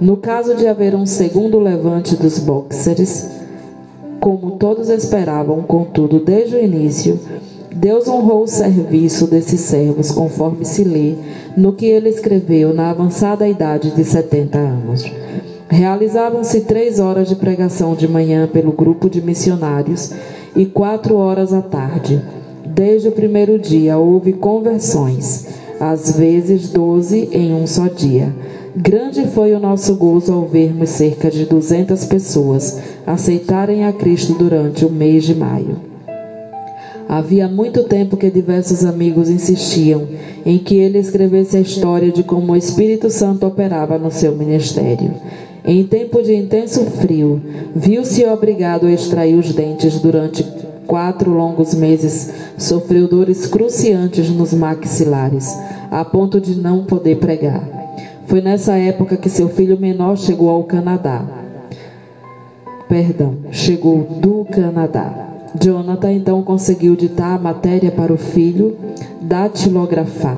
[0.00, 3.26] No caso de haver um segundo levante dos boxers,
[4.20, 7.18] como todos esperavam, contudo, desde o início,
[7.74, 11.14] Deus honrou o serviço desses servos, conforme se lê
[11.56, 15.04] no que ele escreveu na avançada idade de 70 anos.
[15.68, 20.12] Realizavam-se três horas de pregação de manhã pelo grupo de missionários
[20.54, 22.22] e quatro horas à tarde.
[22.64, 25.46] Desde o primeiro dia houve conversões,
[25.80, 28.32] às vezes doze em um só dia.
[28.80, 34.84] Grande foi o nosso gozo ao vermos cerca de duzentas pessoas aceitarem a Cristo durante
[34.84, 35.78] o mês de maio.
[37.08, 40.06] Havia muito tempo que diversos amigos insistiam
[40.46, 45.12] em que ele escrevesse a história de como o Espírito Santo operava no seu ministério.
[45.64, 47.42] Em tempo de intenso frio,
[47.74, 50.46] viu-se obrigado a extrair os dentes durante
[50.86, 55.52] quatro longos meses, sofreu dores cruciantes nos maxilares,
[55.90, 57.77] a ponto de não poder pregar.
[58.28, 61.24] Foi nessa época que seu filho menor chegou ao Canadá.
[62.86, 65.28] Perdão, chegou do Canadá.
[65.58, 68.76] Jonathan então conseguiu ditar a matéria para o filho
[69.22, 70.36] datilografar.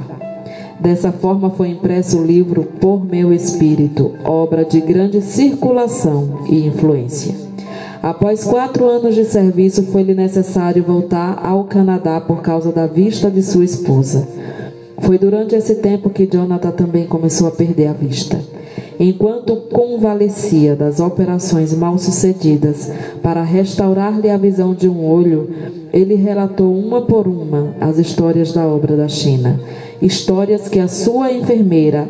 [0.78, 7.34] Dessa forma foi impresso o livro Por Meu Espírito, obra de grande circulação e influência.
[8.00, 13.42] Após quatro anos de serviço, foi-lhe necessário voltar ao Canadá por causa da vista de
[13.42, 14.26] sua esposa.
[15.00, 18.38] Foi durante esse tempo que Jonathan também começou a perder a vista.
[18.98, 22.92] enquanto convalescia das operações mal sucedidas
[23.22, 25.48] para restaurar-lhe a visão de um olho,
[25.90, 29.58] ele relatou uma por uma as histórias da obra da China,
[30.02, 32.06] histórias que a sua enfermeira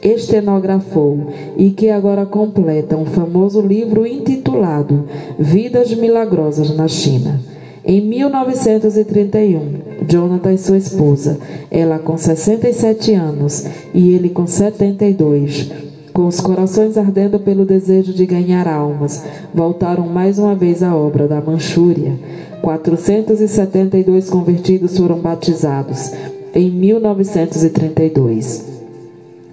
[0.00, 5.04] estenografou e que agora completam o famoso livro intitulado
[5.38, 7.40] Vidas Milagrosas na China.
[7.86, 11.38] Em 1931, Jonathan e sua esposa,
[11.70, 15.70] ela com 67 anos e ele com 72,
[16.14, 19.22] com os corações ardendo pelo desejo de ganhar almas,
[19.52, 22.18] voltaram mais uma vez à obra da Manchúria.
[22.62, 26.10] 472 convertidos foram batizados
[26.54, 28.64] em 1932.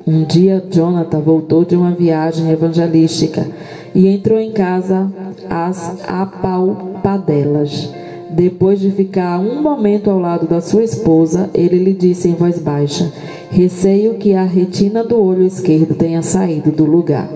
[0.08, 3.46] Um dia, Jonathan voltou de uma viagem evangelística
[3.94, 5.12] e entrou em casa
[5.50, 7.92] às apalpadelas.
[8.34, 12.60] Depois de ficar um momento ao lado da sua esposa, ele lhe disse em voz
[12.60, 13.12] baixa:
[13.50, 17.30] Receio que a retina do olho esquerdo tenha saído do lugar.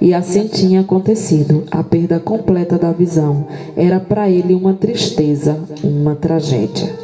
[0.00, 1.64] E assim tinha acontecido.
[1.70, 3.44] A perda completa da visão
[3.76, 6.94] era para ele uma tristeza, uma tragédia.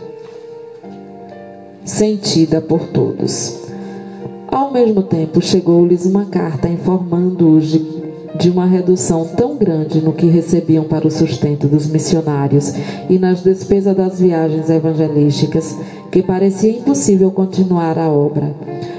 [1.85, 3.67] Sentida por todos.
[4.47, 7.96] Ao mesmo tempo, chegou-lhes uma carta informando-os de
[8.39, 12.73] de uma redução tão grande no que recebiam para o sustento dos missionários
[13.09, 15.77] e nas despesas das viagens evangelísticas
[16.11, 18.55] que parecia impossível continuar a obra.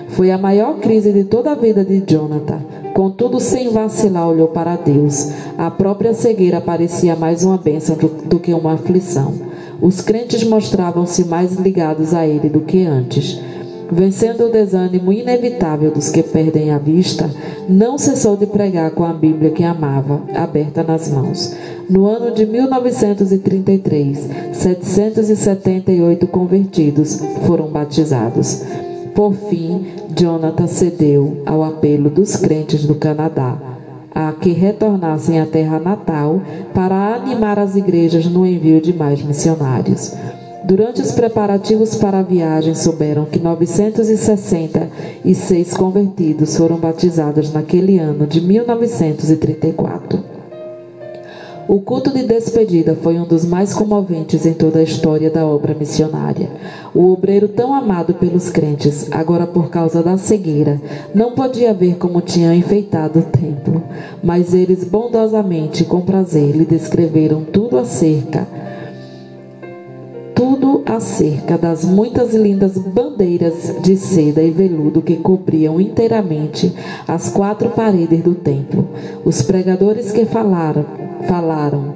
[0.09, 2.59] Foi a maior crise de toda a vida de Jonathan.
[2.93, 5.29] Contudo, sem vacilar, olhou para Deus.
[5.57, 9.33] A própria cegueira parecia mais uma bênção do, que uma aflição.
[9.79, 13.39] Os crentes mostravam-se mais ligados a ele do que antes.
[13.91, 17.29] Vencendo o desânimo inevitável dos que perdem a vista,
[17.69, 21.55] não cessou de pregar com a Bíblia que amava, aberta nas mãos.
[21.89, 28.63] No ano de 1933, 778 convertidos foram batizados.
[29.15, 29.85] Por fim,
[30.15, 33.57] Jonathan cedeu ao apelo dos crentes do Canadá
[34.13, 36.41] a que retornassem à terra natal
[36.73, 40.11] para animar as igrejas no envio de mais missionários.
[40.67, 48.41] Durante os preparativos para a viagem, souberam que 966 convertidos foram batizados naquele ano de
[48.41, 50.21] 1934.
[51.69, 55.73] O culto de despedida foi um dos mais comoventes em toda a história da obra
[55.73, 56.49] missionária.
[56.93, 60.81] O obreiro tão amado pelos crentes, agora por causa da cegueira,
[61.15, 63.81] não podia ver como tinham enfeitado o templo,
[64.21, 68.45] mas eles bondosamente com prazer lhe descreveram tudo acerca
[70.87, 76.73] acerca das muitas lindas bandeiras de seda e veludo que cobriam inteiramente
[77.07, 78.87] as quatro paredes do templo.
[79.25, 80.85] Os pregadores que falaram,
[81.27, 81.93] falaram,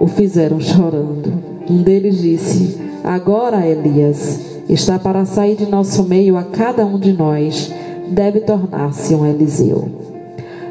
[0.00, 1.32] o fizeram chorando.
[1.68, 7.12] Um deles disse: Agora, Elias, está para sair de nosso meio a cada um de
[7.12, 7.70] nós,
[8.08, 9.88] deve tornar-se um Eliseu.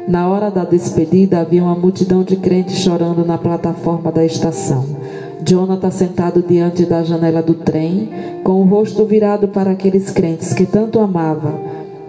[0.08, 4.84] Na hora da despedida havia uma multidão de crentes chorando na plataforma da estação.
[5.44, 8.08] Jonathan sentado diante da janela do trem,
[8.44, 11.54] com o rosto virado para aqueles crentes que tanto amava,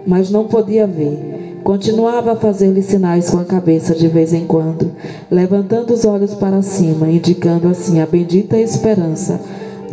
[0.06, 1.60] mas não podia ver.
[1.64, 4.90] Continuava a fazer-lhe sinais com a cabeça de vez em quando,
[5.30, 9.40] levantando os olhos para cima, indicando assim a bendita esperança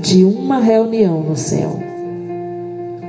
[0.01, 1.79] de uma reunião no céu.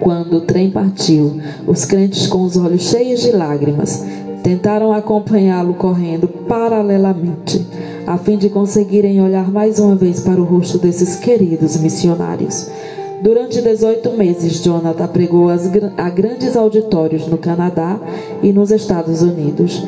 [0.01, 4.05] Quando o trem partiu, os crentes com os olhos cheios de lágrimas
[4.43, 7.67] tentaram acompanhá-lo correndo paralelamente
[8.07, 12.69] a fim de conseguirem olhar mais uma vez para o rosto desses queridos missionários.
[13.23, 17.99] Durante 18 meses, Jonathan pregou a grandes auditórios no Canadá
[18.43, 19.83] e nos Estados Unidos.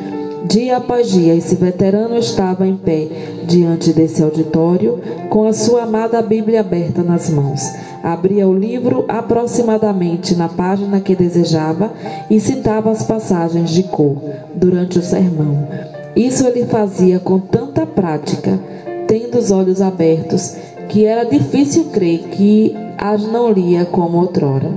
[0.44, 3.08] Dia após dia, esse veterano estava em pé
[3.44, 5.00] diante desse auditório,
[5.30, 7.62] com a sua amada Bíblia aberta nas mãos.
[8.02, 11.92] Abria o livro aproximadamente na página que desejava
[12.28, 14.16] e citava as passagens de cor
[14.54, 15.68] durante o sermão.
[16.14, 18.58] Isso ele fazia com tanta prática,
[19.06, 20.54] tendo os olhos abertos,
[20.88, 24.70] que era difícil crer que as não lia como outrora.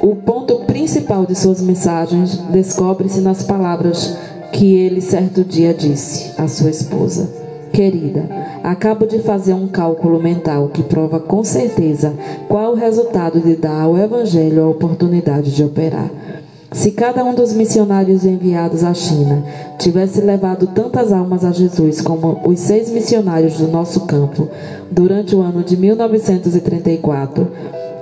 [0.00, 4.16] O ponto principal de suas mensagens descobre-se nas palavras
[4.52, 7.28] que ele certo dia disse à sua esposa:
[7.72, 8.24] Querida,
[8.62, 12.14] acabo de fazer um cálculo mental que prova com certeza
[12.48, 16.10] qual o resultado de dar ao Evangelho a oportunidade de operar.
[16.78, 19.42] Se cada um dos missionários enviados à China
[19.80, 24.46] tivesse levado tantas almas a Jesus como os seis missionários do nosso campo
[24.88, 27.48] durante o ano de 1934,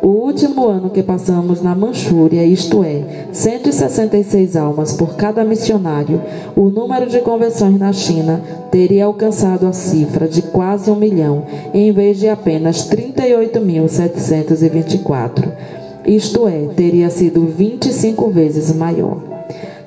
[0.03, 6.21] o último ano que passamos na Manchúria, isto é, 166 almas por cada missionário,
[6.55, 11.91] o número de conversões na China teria alcançado a cifra de quase um milhão, em
[11.93, 19.19] vez de apenas 38.724 isto é, teria sido 25 vezes maior.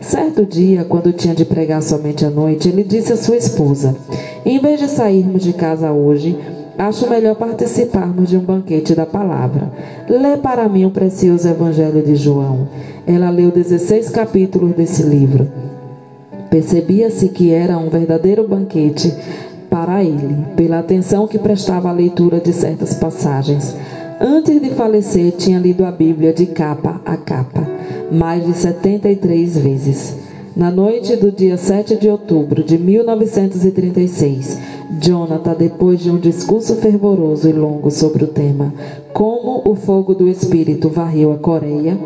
[0.02, 3.96] Certo dia, quando tinha de pregar somente à noite, ele disse à sua esposa:
[4.46, 6.38] Em vez de sairmos de casa hoje,
[6.78, 9.72] acho melhor participarmos de um banquete da palavra.
[10.10, 12.68] Lê para mim o precioso Evangelho de João.
[13.08, 15.48] Ela leu 16 capítulos desse livro.
[16.50, 19.14] Percebia-se que era um verdadeiro banquete
[19.70, 23.76] para ele, pela atenção que prestava à leitura de certas passagens.
[24.22, 27.66] Antes de falecer, tinha lido a Bíblia de capa a capa,
[28.12, 30.14] mais de 73 vezes.
[30.58, 34.60] Na noite do dia 7 de outubro de 1936,
[35.02, 38.74] Jonathan, depois de um discurso fervoroso e longo sobre o tema
[39.14, 41.98] Como o fogo do Espírito varreu a Coreia,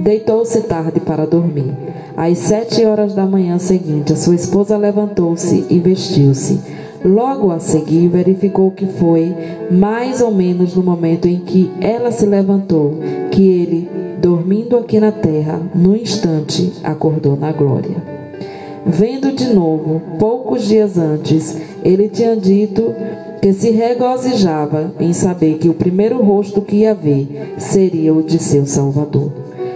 [0.00, 1.72] deitou-se tarde para dormir.
[2.14, 6.60] Às sete horas da manhã seguinte, sua esposa levantou-se e vestiu-se.
[7.06, 9.32] Logo a seguir, verificou que foi
[9.70, 12.94] mais ou menos no momento em que ela se levantou
[13.30, 13.88] que ele,
[14.20, 17.94] dormindo aqui na terra, no instante acordou na glória.
[18.84, 22.92] Vendo de novo, poucos dias antes, ele tinha dito
[23.40, 28.40] que se regozijava em saber que o primeiro rosto que ia ver seria o de
[28.40, 29.30] seu Salvador.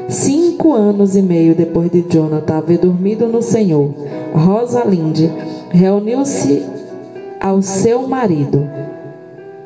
[0.09, 3.95] Cinco anos e meio depois de Jonathan haver dormido no Senhor,
[4.35, 5.31] Rosalinde
[5.71, 6.80] reuniu-se
[7.41, 8.69] ao seu marido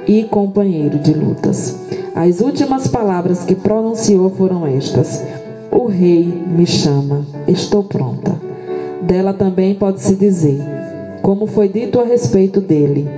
[0.07, 1.77] e companheiro de lutas.
[2.15, 5.23] As últimas palavras que pronunciou foram estas:
[5.71, 8.41] O rei me chama, estou pronta.
[9.03, 10.63] Dela também pode-se dizer,
[11.21, 13.09] como foi dito a respeito dele,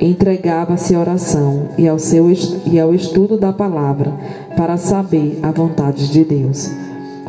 [0.00, 2.26] entregava-se à oração e ao, seu,
[2.66, 4.12] e ao estudo da palavra
[4.56, 6.70] para saber a vontade de Deus.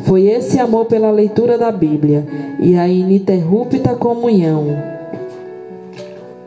[0.04, 2.26] Foi esse amor pela leitura da Bíblia
[2.58, 4.99] e a ininterrupta comunhão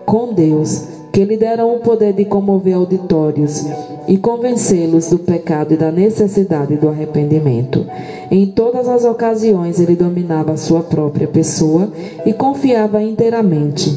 [0.05, 3.63] com Deus que lhe deram o poder de comover auditórios
[4.07, 7.85] e convencê-los do pecado e da necessidade do arrependimento.
[8.31, 11.87] Em todas as ocasiões ele dominava a sua própria pessoa
[12.25, 13.95] e confiava inteiramente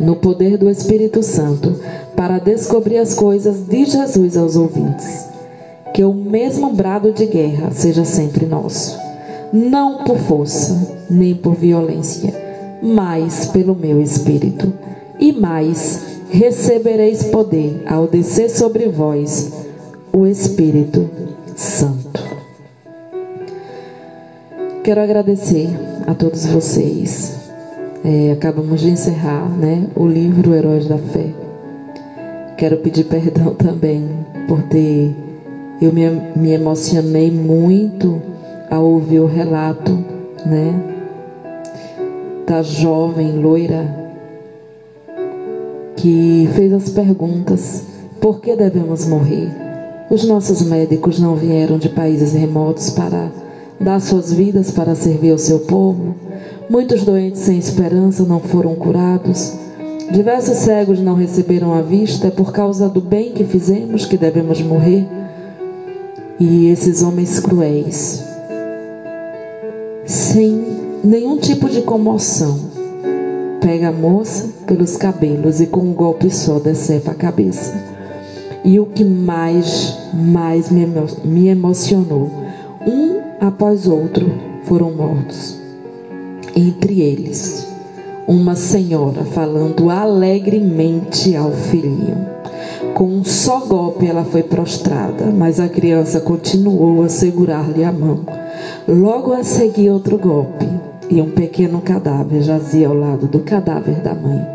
[0.00, 1.74] no poder do Espírito Santo
[2.14, 5.28] para descobrir as coisas de Jesus aos ouvintes.
[5.92, 8.96] Que o mesmo brado de guerra seja sempre nosso,
[9.52, 12.32] não por força nem por violência,
[12.80, 14.72] mas pelo meu espírito
[15.20, 19.52] e mais, recebereis poder ao descer sobre vós
[20.12, 21.08] o Espírito
[21.54, 22.24] Santo.
[24.82, 25.68] Quero agradecer
[26.06, 27.38] a todos vocês.
[28.02, 31.26] É, acabamos de encerrar né, o livro Heróis da Fé.
[32.56, 34.08] Quero pedir perdão também
[34.48, 35.14] por ter.
[35.82, 38.22] Eu me, me emocionei muito
[38.70, 39.92] ao ouvir o relato
[40.46, 40.74] né,
[42.46, 43.99] da jovem loira
[46.00, 47.82] que fez as perguntas:
[48.20, 49.50] por que devemos morrer?
[50.10, 53.30] Os nossos médicos não vieram de países remotos para
[53.78, 56.14] dar suas vidas para servir ao seu povo.
[56.68, 59.52] Muitos doentes sem esperança não foram curados.
[60.10, 64.60] Diversos cegos não receberam a vista é por causa do bem que fizemos que devemos
[64.62, 65.06] morrer.
[66.40, 68.24] E esses homens cruéis,
[70.06, 70.64] sem
[71.04, 72.69] nenhum tipo de comoção,
[73.60, 77.74] pega a moça pelos cabelos e com um golpe só decepa a cabeça.
[78.64, 82.30] E o que mais, mais me, emo me emocionou,
[82.86, 84.30] um após outro
[84.64, 85.58] foram mortos.
[86.56, 87.66] Entre eles,
[88.26, 92.28] uma senhora falando alegremente ao filhinho.
[92.94, 98.20] Com um só golpe ela foi prostrada, mas a criança continuou a segurar-lhe a mão.
[98.88, 104.14] Logo a seguir outro golpe e um pequeno cadáver jazia ao lado do cadáver da
[104.14, 104.46] mãe.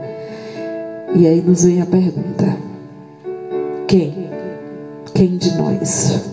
[1.14, 2.56] E aí nos vem a pergunta:
[3.88, 4.30] quem?
[5.14, 6.32] Quem de nós?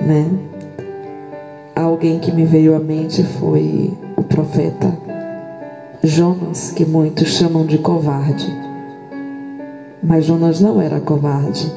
[0.00, 0.26] Né?
[1.76, 4.96] Alguém que me veio à mente foi o profeta
[6.02, 8.46] Jonas, que muitos chamam de covarde.
[10.02, 11.70] Mas Jonas não era covarde.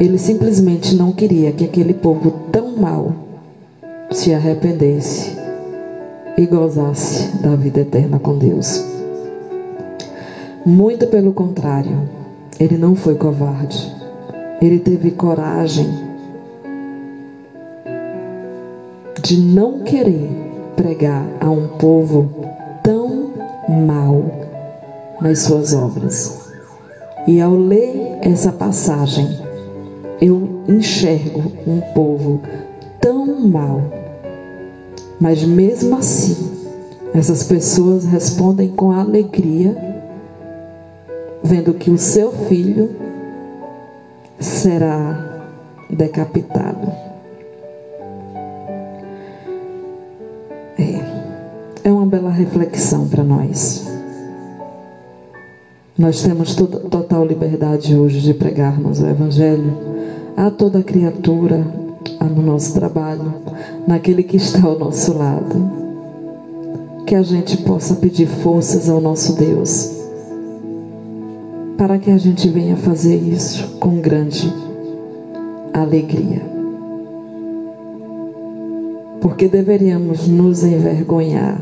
[0.00, 3.12] Ele simplesmente não queria que aquele povo tão mau
[4.10, 5.45] se arrependesse
[6.36, 8.84] e gozasse da vida eterna com Deus.
[10.64, 12.08] Muito pelo contrário,
[12.58, 13.94] ele não foi covarde.
[14.60, 15.86] Ele teve coragem
[19.22, 20.28] de não querer
[20.76, 22.30] pregar a um povo
[22.82, 23.32] tão
[23.68, 24.24] mau
[25.20, 26.50] nas suas obras.
[27.26, 29.28] E ao ler essa passagem,
[30.20, 32.40] eu enxergo um povo
[33.00, 33.82] tão mau
[35.20, 36.36] mas mesmo assim,
[37.14, 39.76] essas pessoas respondem com alegria,
[41.42, 42.90] vendo que o seu filho
[44.38, 45.44] será
[45.88, 47.06] decapitado.
[51.86, 53.86] é uma bela reflexão para nós.
[55.96, 59.72] Nós temos toda, total liberdade hoje de pregarmos o Evangelho
[60.36, 61.64] a toda criatura,
[62.28, 63.34] no nosso trabalho,
[63.86, 65.86] naquele que está ao nosso lado.
[67.06, 69.92] Que a gente possa pedir forças ao nosso Deus,
[71.78, 74.52] para que a gente venha fazer isso com grande
[75.72, 76.42] alegria.
[79.20, 81.60] Porque deveríamos nos envergonhar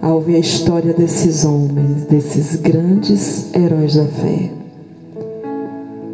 [0.00, 4.50] ao ver a história desses homens, desses grandes heróis da fé,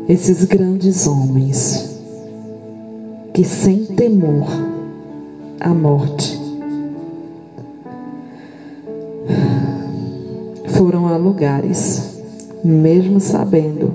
[0.08, 1.93] esses grandes homens
[3.34, 4.46] que sem temor
[5.58, 6.40] à morte
[10.68, 12.22] foram a lugares,
[12.62, 13.92] mesmo sabendo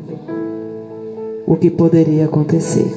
[1.47, 2.91] o que poderia acontecer.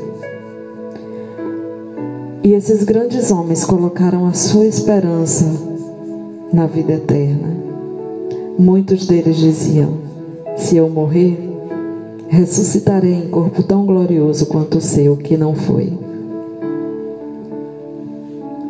[2.42, 5.46] E esses grandes homens colocaram a sua esperança
[6.52, 7.56] na vida eterna.
[8.58, 9.92] Muitos deles diziam:
[10.56, 11.38] Se eu morrer,
[12.26, 16.01] ressuscitarei em corpo tão glorioso quanto o seu, que não foi.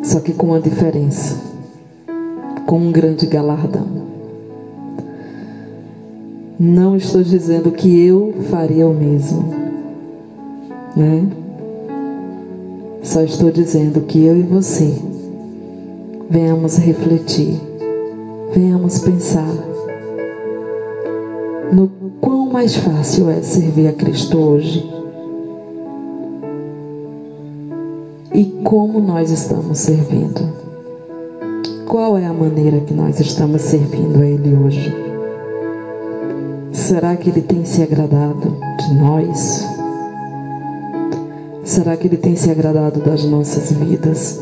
[0.03, 1.35] Só que com uma diferença,
[2.67, 3.87] com um grande galardão.
[6.59, 9.43] Não estou dizendo que eu faria o mesmo,
[10.95, 11.27] né?
[13.01, 14.93] Só estou dizendo que eu e você
[16.29, 17.59] venhamos refletir
[18.53, 19.51] venhamos pensar
[21.71, 21.89] no
[22.21, 24.92] quão mais fácil é servir a Cristo hoje
[28.33, 30.51] e como nós estamos servindo.
[31.87, 34.93] Qual é a maneira que nós estamos servindo a Ele hoje?
[36.71, 39.67] Será que Ele tem se agradado de nós?
[41.63, 44.41] Será que Ele tem se agradado das nossas vidas?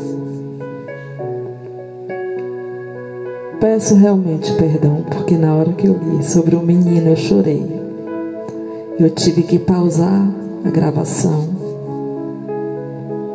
[3.62, 7.64] peço realmente perdão, porque na hora que eu li sobre o menino eu chorei.
[8.98, 10.28] Eu tive que pausar
[10.64, 11.51] a gravação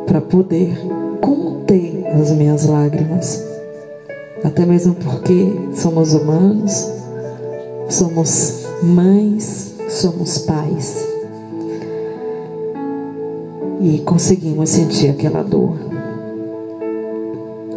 [0.07, 0.75] para poder
[1.21, 3.45] conter as minhas lágrimas.
[4.43, 6.89] Até mesmo porque somos humanos,
[7.89, 11.05] somos mães, somos pais.
[13.81, 15.77] E conseguimos sentir aquela dor.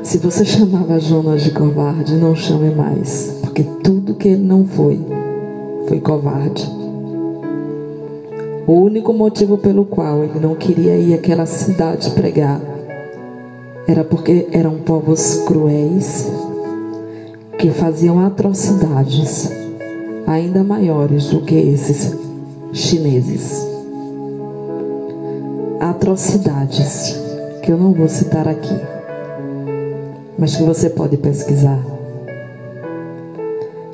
[0.03, 4.99] Se você chamava Jonas de covarde, não chame mais, porque tudo que ele não foi,
[5.87, 6.80] foi covarde.
[8.67, 12.61] O único motivo pelo qual ele não queria ir àquela cidade pregar
[13.87, 16.31] era porque eram povos cruéis
[17.59, 19.51] que faziam atrocidades
[20.27, 22.17] ainda maiores do que esses
[22.73, 23.67] chineses.
[25.81, 27.19] Atrocidades
[27.63, 29.01] que eu não vou citar aqui
[30.41, 31.79] mas que você pode pesquisar.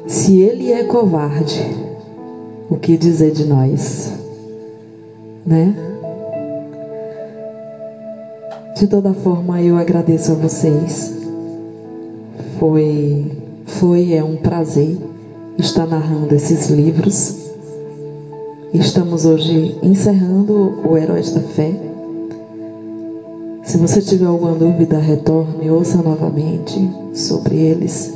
[0.06, 1.60] Se ele é covarde,
[2.70, 4.12] o que dizer de nós?
[5.46, 5.74] Né?
[8.76, 11.14] De toda forma, eu agradeço a vocês.
[12.58, 13.32] Foi,
[13.64, 14.98] foi é um prazer
[15.56, 17.46] estar narrando esses livros.
[18.74, 21.72] Estamos hoje encerrando o Heróis da Fé.
[23.62, 28.12] Se você tiver alguma dúvida, retorne, ouça novamente sobre eles.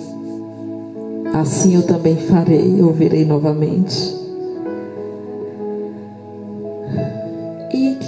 [1.33, 4.20] Assim eu também farei, ouvirei novamente.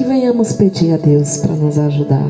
[0.02, 2.26] Que venhamos pedir a Deus para nos ajudar.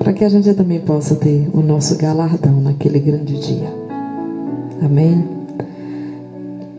[0.00, 3.72] Para que a gente também possa ter o nosso galardão naquele grande dia.
[4.84, 5.24] Amém?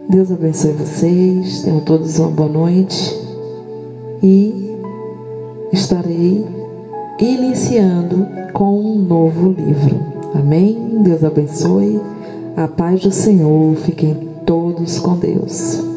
[0.09, 1.61] Deus abençoe vocês.
[1.61, 3.17] Tenham todos uma boa noite.
[4.21, 4.75] E
[5.71, 6.45] estarei
[7.17, 10.01] iniciando com um novo livro.
[10.35, 11.01] Amém?
[11.01, 12.01] Deus abençoe.
[12.57, 13.73] A paz do Senhor.
[13.77, 14.15] Fiquem
[14.45, 15.92] todos com Deus.